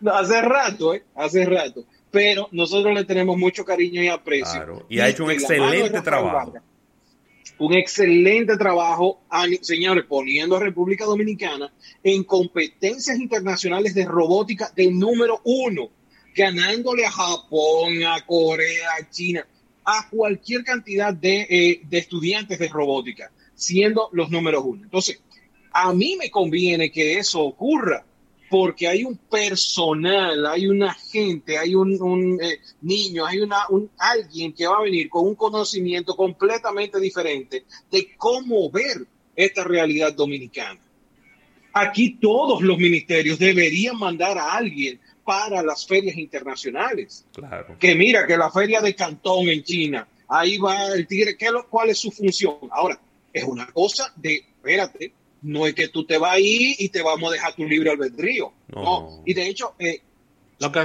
No, 0.00 0.12
hace 0.12 0.40
rato, 0.40 0.94
¿eh? 0.94 1.02
Hace 1.16 1.44
rato. 1.44 1.84
Pero 2.10 2.48
nosotros 2.52 2.94
le 2.94 3.04
tenemos 3.04 3.36
mucho 3.36 3.64
cariño 3.64 4.02
y 4.02 4.08
aprecio. 4.08 4.54
Claro, 4.54 4.86
y, 4.88 5.00
ha 5.00 5.08
hecho 5.08 5.24
un 5.24 5.32
excelente 5.32 6.00
trabajo. 6.02 6.54
Un 7.58 7.74
excelente 7.74 8.56
trabajo, 8.56 9.20
señores, 9.62 10.04
poniendo 10.04 10.56
a 10.56 10.60
República 10.60 11.04
Dominicana 11.04 11.72
en 12.02 12.24
competencias 12.24 13.18
internacionales 13.18 13.94
de 13.94 14.04
robótica 14.04 14.70
de 14.74 14.90
número 14.90 15.40
uno, 15.44 15.90
ganándole 16.34 17.04
a 17.04 17.10
Japón, 17.10 18.04
a 18.04 18.24
Corea, 18.24 18.90
a 19.00 19.10
China, 19.10 19.46
a 19.84 20.08
cualquier 20.08 20.62
cantidad 20.64 21.12
de, 21.12 21.46
eh, 21.50 21.80
de 21.88 21.98
estudiantes 21.98 22.58
de 22.58 22.68
robótica 22.68 23.30
siendo 23.58 24.08
los 24.12 24.30
números 24.30 24.62
uno. 24.64 24.84
Entonces, 24.84 25.20
a 25.72 25.92
mí 25.92 26.16
me 26.16 26.30
conviene 26.30 26.90
que 26.90 27.18
eso 27.18 27.42
ocurra 27.42 28.04
porque 28.50 28.88
hay 28.88 29.04
un 29.04 29.16
personal, 29.16 30.46
hay 30.46 30.66
una 30.66 30.94
gente, 30.94 31.58
hay 31.58 31.74
un, 31.74 32.38
eh, 32.42 32.60
niño, 32.82 33.26
hay 33.26 33.40
una, 33.40 33.68
un, 33.68 33.90
alguien 33.98 34.52
que 34.52 34.66
va 34.66 34.78
a 34.78 34.82
venir 34.82 35.08
con 35.08 35.26
un 35.26 35.34
conocimiento 35.34 36.16
completamente 36.16 36.98
diferente 37.00 37.64
de 37.90 38.16
cómo 38.16 38.70
ver 38.70 39.06
esta 39.36 39.64
realidad 39.64 40.12
dominicana. 40.14 40.80
Aquí 41.72 42.16
todos 42.20 42.62
los 42.62 42.78
ministerios 42.78 43.38
deberían 43.38 43.98
mandar 43.98 44.38
a 44.38 44.54
alguien 44.54 44.98
para 45.24 45.62
las 45.62 45.86
ferias 45.86 46.16
internacionales. 46.16 47.26
Claro. 47.34 47.76
Que 47.78 47.94
mira, 47.94 48.26
que 48.26 48.36
la 48.36 48.50
feria 48.50 48.80
de 48.80 48.94
Cantón 48.94 49.48
en 49.48 49.62
China, 49.62 50.08
ahí 50.26 50.58
va 50.58 50.86
el 50.88 51.06
tigre, 51.06 51.36
¿qué, 51.36 51.48
¿cuál 51.68 51.90
es 51.90 51.98
su 51.98 52.10
función? 52.10 52.56
Ahora, 52.70 52.98
es 53.32 53.44
una 53.44 53.66
cosa 53.66 54.12
de, 54.16 54.36
espérate, 54.36 55.12
no 55.42 55.66
es 55.66 55.74
que 55.74 55.88
tú 55.88 56.04
te 56.04 56.18
vas 56.18 56.34
a 56.34 56.40
ir 56.40 56.76
y 56.78 56.88
te 56.88 57.02
vamos 57.02 57.30
a 57.30 57.32
dejar 57.32 57.54
tu 57.54 57.64
libre 57.64 57.90
albedrío. 57.90 58.52
No. 58.68 59.22
Y 59.24 59.34
de 59.34 59.48
hecho, 59.48 59.74
eh, 59.78 60.00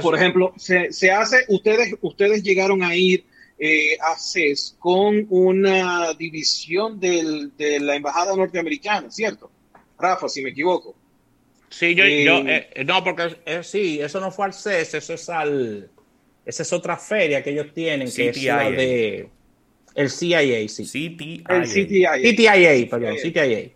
por 0.02 0.14
ejemplo, 0.14 0.52
se, 0.56 0.92
se, 0.92 1.10
hace, 1.10 1.44
ustedes, 1.48 1.94
ustedes 2.00 2.42
llegaron 2.42 2.82
a 2.82 2.94
ir 2.94 3.24
eh, 3.58 3.96
a 4.00 4.16
CES 4.18 4.76
con 4.78 5.26
una 5.30 6.12
división 6.14 7.00
del, 7.00 7.56
de 7.56 7.80
la 7.80 7.96
Embajada 7.96 8.36
Norteamericana, 8.36 9.10
¿cierto? 9.10 9.50
Rafa, 9.98 10.28
si 10.28 10.42
me 10.42 10.50
equivoco. 10.50 10.94
Sí, 11.70 11.94
yo, 11.94 12.04
yo 12.04 12.38
eh, 12.46 12.68
eh, 12.72 12.84
no, 12.84 13.02
porque 13.02 13.36
sí, 13.62 14.00
eso 14.00 14.20
no 14.20 14.30
fue 14.30 14.46
al 14.46 14.54
CES, 14.54 14.94
eso 14.94 15.14
es 15.14 15.28
al, 15.28 15.90
esa 16.44 16.62
es 16.62 16.72
otra 16.72 16.96
feria 16.96 17.42
que 17.42 17.50
ellos 17.50 17.72
tienen, 17.74 18.10
que 18.12 18.28
es 18.28 18.42
la 18.44 18.70
de 18.70 19.28
el 19.94 20.10
CIA, 20.10 20.68
sí. 20.68 20.84
CTIA. 20.84 21.44
El 21.48 21.68
CTIA. 21.68 22.12
CTIA, 22.18 22.90
perdón, 22.90 23.16
CTIA. 23.16 23.70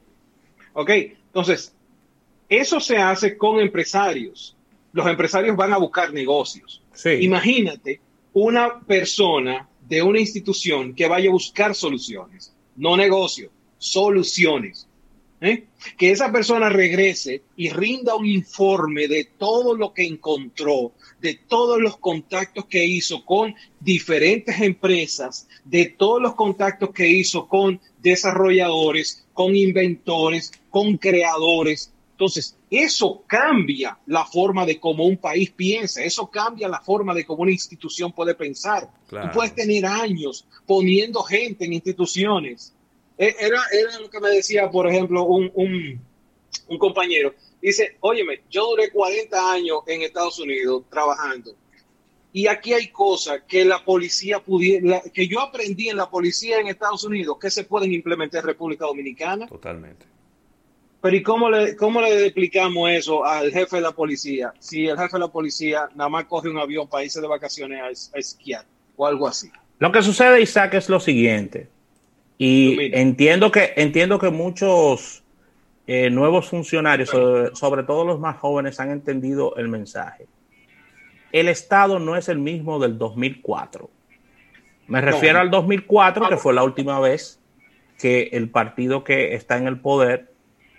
Ok, 0.73 0.91
entonces, 0.91 1.75
eso 2.49 2.81
se 2.81 2.97
hace 2.97 3.37
con 3.37 3.61
empresarios. 3.61 4.57
Los 4.93 5.07
empresarios 5.07 5.57
van 5.57 5.73
a 5.73 5.79
buscar 5.79 6.13
negocios. 6.13 6.83
Imagínate 7.21 8.01
una 8.33 8.81
persona 8.81 9.69
de 9.89 10.03
una 10.03 10.21
institución 10.21 10.95
que 10.95 11.09
vaya 11.09 11.29
a 11.29 11.33
buscar 11.33 11.75
soluciones, 11.75 12.55
no 12.77 12.97
negocios, 12.97 13.51
soluciones. 13.79 14.89
¿eh? 15.41 15.65
Que 15.97 16.11
esa 16.11 16.33
persona 16.33 16.69
regrese 16.69 17.43
y 17.57 17.71
rinda 17.71 18.15
un 18.15 18.27
informe 18.27 19.09
de 19.09 19.25
todo 19.39 19.77
lo 19.77 19.93
que 19.93 20.05
encontró, 20.05 20.93
de 21.21 21.35
todos 21.35 21.81
los 21.81 21.97
contactos 21.99 22.67
que 22.67 22.85
hizo 22.85 23.25
con 23.25 23.55
diferentes 23.81 24.61
empresas, 24.61 25.49
de 25.65 25.87
todos 25.87 26.21
los 26.21 26.35
contactos 26.35 26.91
que 26.91 27.09
hizo 27.09 27.47
con 27.49 27.81
desarrolladores, 28.01 29.27
con 29.39 29.55
inventores, 29.55 30.51
con 30.69 30.97
creadores. 30.97 31.93
Entonces, 32.11 32.57
eso 32.69 33.23
cambia 33.25 33.97
la 34.07 34.25
forma 34.25 34.67
de 34.67 34.81
cómo 34.81 35.05
un 35.05 35.17
país 35.17 35.53
piensa, 35.53 36.03
eso 36.03 36.29
cambia 36.29 36.69
la 36.69 36.81
forma 36.81 37.15
de 37.15 37.25
cómo 37.25 37.43
una 37.43 37.53
institución 37.53 38.11
puede 38.11 38.35
pensar. 38.35 38.91
Tú 39.09 39.17
puedes 39.33 39.55
tener 39.55 39.87
años 39.87 40.45
poniendo 40.67 41.23
gente 41.23 41.67
en 41.67 41.75
instituciones. 41.75 42.75
E, 43.17 43.33
era, 43.39 43.61
era 43.71 44.01
lo 44.01 44.11
que 44.11 44.19
me 44.19 44.31
decía, 44.31 44.69
por 44.69 44.89
ejemplo, 44.89 45.23
un, 45.23 45.53
un, 45.55 46.01
un 46.67 46.79
compañero. 46.79 47.33
Dice, 47.63 47.97
óyeme, 48.01 48.41
yo 48.51 48.71
duré 48.71 48.91
40 48.91 49.53
años 49.53 49.79
en 49.87 50.03
Estados 50.03 50.41
Unidos 50.41 50.83
trabajando 50.91 51.55
y 52.33 52.47
aquí 52.47 52.73
hay 52.75 52.89
cosas 52.89 53.43
que 53.49 53.65
la 53.65 53.85
policía 53.85 54.39
pudiera, 54.41 55.03
que 55.13 55.27
yo 55.27 55.41
aprendí 55.41 55.89
en 55.89 55.97
la 55.97 56.11
policía 56.11 56.61
en 56.61 56.67
Estados 56.67 57.05
Unidos 57.05 57.39
que 57.41 57.51
se 57.51 57.65
pueden 57.65 57.93
implementar 57.93 58.41
en 58.41 58.47
República 58.49 58.85
Dominicana. 58.85 59.47
Totalmente. 59.47 60.07
Pero 61.01 61.17
¿y 61.17 61.23
cómo 61.23 61.49
le, 61.49 61.77
cómo 61.77 62.03
le 62.03 62.27
explicamos 62.27 62.91
eso 62.91 63.25
al 63.25 63.51
jefe 63.51 63.77
de 63.77 63.83
la 63.83 63.93
policía? 63.93 64.53
Si 64.59 64.87
el 64.87 64.99
jefe 64.99 65.13
de 65.15 65.21
la 65.21 65.29
policía 65.29 65.89
nada 65.95 66.11
más 66.11 66.25
coge 66.25 66.49
un 66.49 66.59
avión 66.59 66.89
para 66.89 67.05
irse 67.05 67.21
de 67.21 67.29
vacaciones 67.29 68.11
a, 68.13 68.19
esquiar 68.19 68.65
o 68.97 69.07
algo 69.07 69.27
así. 69.27 69.51
Lo 69.79 69.93
que 69.93 70.03
sucede, 70.03 70.43
Isaac, 70.43 70.75
es 70.75 70.89
lo 70.89 71.01
siguiente. 71.01 71.69
Y 72.37 72.95
entiendo 72.97 73.51
que, 73.51 73.73
entiendo 73.77 74.19
que 74.19 74.31
muchos 74.31 75.23
eh, 75.87 76.11
nuevos 76.11 76.49
funcionarios, 76.49 77.09
sobre 77.09 77.85
todo 77.85 78.05
los 78.05 78.21
más 78.21 78.39
jóvenes, 78.39 78.81
han 78.81 78.91
entendido 78.91 79.57
el 79.57 79.69
mensaje 79.69 80.27
el 81.33 81.49
Estado 81.49 81.99
no 81.99 82.17
es 82.17 82.29
el 82.29 82.39
mismo 82.39 82.79
del 82.79 82.99
2004. 82.99 83.91
Me 84.87 85.01
refiero 85.01 85.39
al 85.39 85.51
2004, 85.51 86.29
que 86.29 86.37
fue 86.39 86.55
la 86.55 86.63
última 86.63 86.99
vez 86.99 87.41
que 87.99 88.31
el 88.33 88.49
partido 88.49 89.05
que 89.05 89.35
está 89.35 89.59
en 89.59 89.67
el 89.67 89.79
poder 89.79 90.33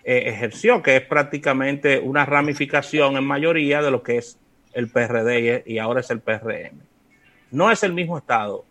eh, 0.03 0.23
ejerció, 0.25 0.81
que 0.81 0.95
es 0.95 1.01
prácticamente 1.03 1.99
una 1.99 2.25
ramificación 2.25 3.17
en 3.17 3.25
mayoría 3.25 3.81
de 3.81 3.91
lo 3.91 4.01
que 4.01 4.17
es 4.17 4.39
el 4.73 4.89
PRD 4.89 5.63
y 5.65 5.77
ahora 5.77 5.99
es 5.99 6.09
el 6.09 6.21
PRM. 6.21 6.79
No 7.51 7.69
es 7.71 7.83
el 7.83 7.93
mismo 7.93 8.17
Estado. 8.17 8.65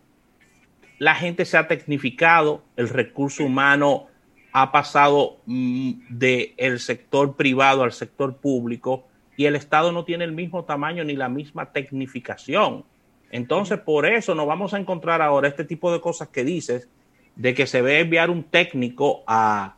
La 0.97 1.15
gente 1.15 1.45
se 1.45 1.57
ha 1.57 1.67
tecnificado, 1.67 2.63
el 2.75 2.89
recurso 2.89 3.45
humano 3.45 4.07
ha 4.51 4.71
pasado 4.71 5.37
mm, 5.45 5.91
del 6.09 6.79
sector 6.79 7.35
privado 7.35 7.83
al 7.83 7.93
sector 7.93 8.37
público 8.37 9.08
y 9.39 9.45
el 9.45 9.55
Estado 9.55 9.93
no 9.93 10.03
tiene 10.03 10.25
el 10.25 10.33
mismo 10.33 10.65
tamaño 10.65 11.05
ni 11.05 11.15
la 11.15 11.29
misma 11.29 11.71
tecnificación. 11.71 12.83
Entonces, 13.31 13.79
por 13.79 14.05
eso 14.05 14.35
nos 14.35 14.45
vamos 14.45 14.73
a 14.73 14.77
encontrar 14.77 15.21
ahora 15.21 15.47
este 15.47 15.63
tipo 15.63 15.93
de 15.93 16.01
cosas 16.01 16.27
que 16.27 16.43
dices, 16.43 16.89
de 17.37 17.53
que 17.53 17.65
se 17.65 17.81
ve 17.81 18.01
enviar 18.01 18.29
un 18.29 18.43
técnico 18.43 19.23
a, 19.25 19.75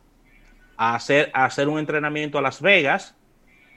hacer, 0.76 1.30
a 1.32 1.44
hacer 1.44 1.68
un 1.68 1.78
entrenamiento 1.78 2.38
a 2.38 2.42
Las 2.42 2.60
Vegas, 2.60 3.14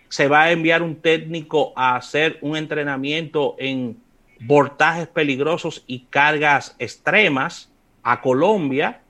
se 0.09 0.27
va 0.27 0.45
a 0.45 0.51
enviar 0.51 0.81
un 0.81 0.95
técnico 0.95 1.71
a 1.75 1.95
hacer 1.97 2.39
un 2.41 2.57
entrenamiento 2.57 3.55
en 3.59 3.95
voltajes 4.39 5.07
peligrosos 5.07 5.83
y 5.85 6.05
cargas 6.09 6.75
extremas 6.79 7.71
a 8.01 8.21
Colombia, 8.21 9.01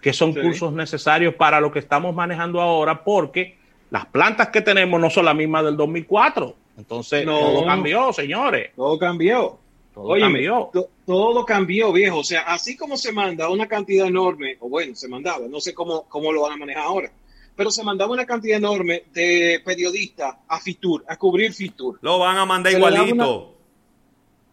que 0.00 0.12
son 0.12 0.32
cursos 0.32 0.72
necesarios 0.72 1.34
para 1.34 1.60
lo 1.60 1.72
que 1.72 1.80
estamos 1.80 2.14
manejando 2.14 2.60
ahora, 2.60 3.02
porque 3.02 3.58
las 3.90 4.06
plantas 4.06 4.48
que 4.48 4.60
tenemos 4.60 5.00
no 5.00 5.10
son 5.10 5.24
las 5.24 5.34
mismas 5.34 5.64
del 5.64 5.76
2004. 5.76 6.54
Entonces, 6.78 7.24
todo 7.24 7.66
cambió, 7.66 8.12
señores. 8.12 8.70
Todo 8.74 8.98
cambió. 8.98 9.58
Todo 9.92 10.18
cambió. 10.18 10.70
todo 11.04 11.44
cambió, 11.44 11.92
viejo. 11.92 12.18
O 12.18 12.24
sea, 12.24 12.42
así 12.42 12.76
como 12.76 12.96
se 12.96 13.12
manda 13.12 13.48
una 13.50 13.66
cantidad 13.66 14.06
enorme, 14.06 14.56
o 14.60 14.68
bueno, 14.68 14.94
se 14.94 15.08
mandaba, 15.08 15.46
no 15.48 15.60
sé 15.60 15.74
cómo, 15.74 16.04
cómo 16.08 16.32
lo 16.32 16.42
van 16.42 16.52
a 16.52 16.56
manejar 16.56 16.84
ahora, 16.84 17.10
pero 17.56 17.70
se 17.70 17.82
mandaba 17.82 18.12
una 18.12 18.24
cantidad 18.24 18.56
enorme 18.56 19.04
de 19.12 19.60
periodistas 19.64 20.36
a 20.48 20.60
Fitur, 20.60 21.04
a 21.08 21.16
cubrir 21.16 21.52
Fitur. 21.52 21.98
Lo 22.00 22.18
van 22.18 22.38
a 22.38 22.46
mandar 22.46 22.72
igualito. 22.72 23.56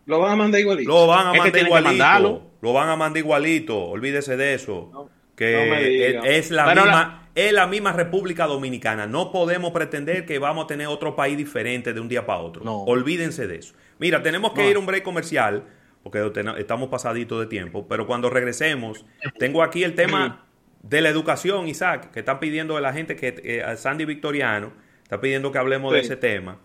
Lo 0.06 0.20
van 0.20 0.32
a 0.32 0.36
mandar 0.36 0.62
igualito. 0.62 0.90
Lo 0.90 1.08
van 1.08 1.28
a 1.28 1.34
mandar 1.34 1.66
igualito. 1.66 2.42
Lo 2.62 2.74
van 2.74 2.90
a 2.90 2.96
mandar 2.96 3.18
igualito. 3.20 3.78
Olvídese 3.86 4.36
de 4.36 4.54
eso. 4.56 5.10
que 5.36 6.20
es 6.26 6.50
la 6.50 6.74
misma 6.74 7.27
es 7.38 7.54
la 7.54 7.68
misma 7.68 7.92
República 7.92 8.48
Dominicana. 8.48 9.06
No 9.06 9.32
podemos 9.32 9.70
pretender 9.70 10.26
que 10.26 10.40
vamos 10.40 10.64
a 10.64 10.68
tener 10.68 10.88
otro 10.88 11.16
país 11.16 11.38
diferente 11.38 11.94
de 11.94 12.00
un 12.00 12.08
día 12.08 12.26
para 12.26 12.40
otro. 12.40 12.64
No. 12.64 12.82
Olvídense 12.82 13.46
de 13.46 13.58
eso. 13.58 13.76
Mira, 14.00 14.24
tenemos 14.24 14.54
que 14.54 14.68
ir 14.68 14.76
a 14.76 14.80
un 14.80 14.88
break 14.88 15.04
comercial, 15.04 15.64
porque 16.02 16.32
estamos 16.58 16.90
pasaditos 16.90 17.40
de 17.40 17.46
tiempo, 17.46 17.88
pero 17.88 18.08
cuando 18.08 18.32
regresemos, 18.32 19.06
tengo 19.38 19.62
aquí 19.62 19.84
el 19.84 19.94
tema 19.94 20.48
de 20.82 21.02
la 21.02 21.10
educación, 21.10 21.68
Isaac, 21.68 22.10
que 22.10 22.20
está 22.20 22.40
pidiendo 22.40 22.74
de 22.74 22.82
la 22.82 22.92
gente 22.92 23.16
que 23.16 23.64
Sandy 23.78 24.06
Victoriano 24.06 24.74
está 25.04 25.22
pidiendo 25.22 25.52
que 25.52 25.60
hablemos 25.60 25.94
de 25.94 26.00
ese 26.00 26.16
tema. 26.18 26.60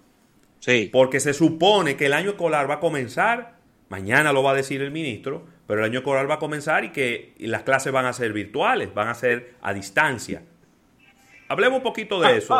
Sí. 0.60 0.88
Porque 0.90 1.20
se 1.20 1.34
supone 1.34 1.96
que 1.96 2.06
el 2.06 2.14
año 2.14 2.30
escolar 2.30 2.70
va 2.70 2.74
a 2.74 2.80
comenzar, 2.80 3.58
mañana 3.90 4.32
lo 4.32 4.42
va 4.42 4.52
a 4.52 4.54
decir 4.54 4.80
el 4.80 4.90
ministro, 4.90 5.44
pero 5.66 5.80
el 5.80 5.90
año 5.90 5.98
escolar 5.98 6.30
va 6.30 6.36
a 6.36 6.38
comenzar 6.38 6.84
y 6.84 6.92
que 6.92 7.34
las 7.40 7.62
clases 7.62 7.92
van 7.92 8.06
a 8.06 8.14
ser 8.14 8.32
virtuales, 8.32 8.94
van 8.94 9.08
a 9.08 9.14
ser 9.14 9.54
a 9.60 9.74
distancia. 9.74 10.44
Hablemos 11.52 11.76
un 11.76 11.82
poquito 11.82 12.18
de 12.18 12.38
eso. 12.38 12.58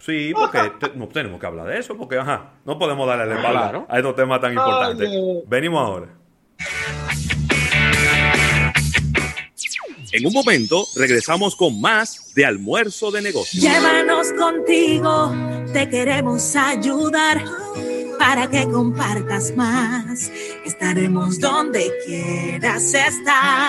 Sí, 0.00 0.32
porque 0.34 0.72
no 0.96 1.06
tenemos 1.06 1.38
que 1.38 1.46
hablar 1.46 1.68
de 1.68 1.78
eso, 1.78 1.96
porque 1.96 2.18
ajá, 2.18 2.54
no 2.64 2.76
podemos 2.76 3.06
darle 3.06 3.26
la 3.26 3.36
espalda 3.36 3.86
a 3.88 3.98
estos 3.98 4.16
temas 4.16 4.40
tan 4.40 4.52
importantes. 4.52 5.08
Venimos 5.46 5.80
ahora. 5.80 6.08
En 10.10 10.26
un 10.26 10.32
momento 10.32 10.84
regresamos 10.96 11.54
con 11.54 11.80
más 11.80 12.34
de 12.34 12.44
almuerzo 12.44 13.12
de 13.12 13.22
negocios. 13.22 13.62
Llévanos 13.62 14.32
contigo, 14.32 15.32
te 15.72 15.88
queremos 15.88 16.56
ayudar 16.56 17.44
para 18.18 18.50
que 18.50 18.64
compartas 18.64 19.54
más. 19.56 20.32
Estaremos 20.64 21.38
donde 21.38 21.92
quieras 22.04 22.92
estar. 22.92 23.52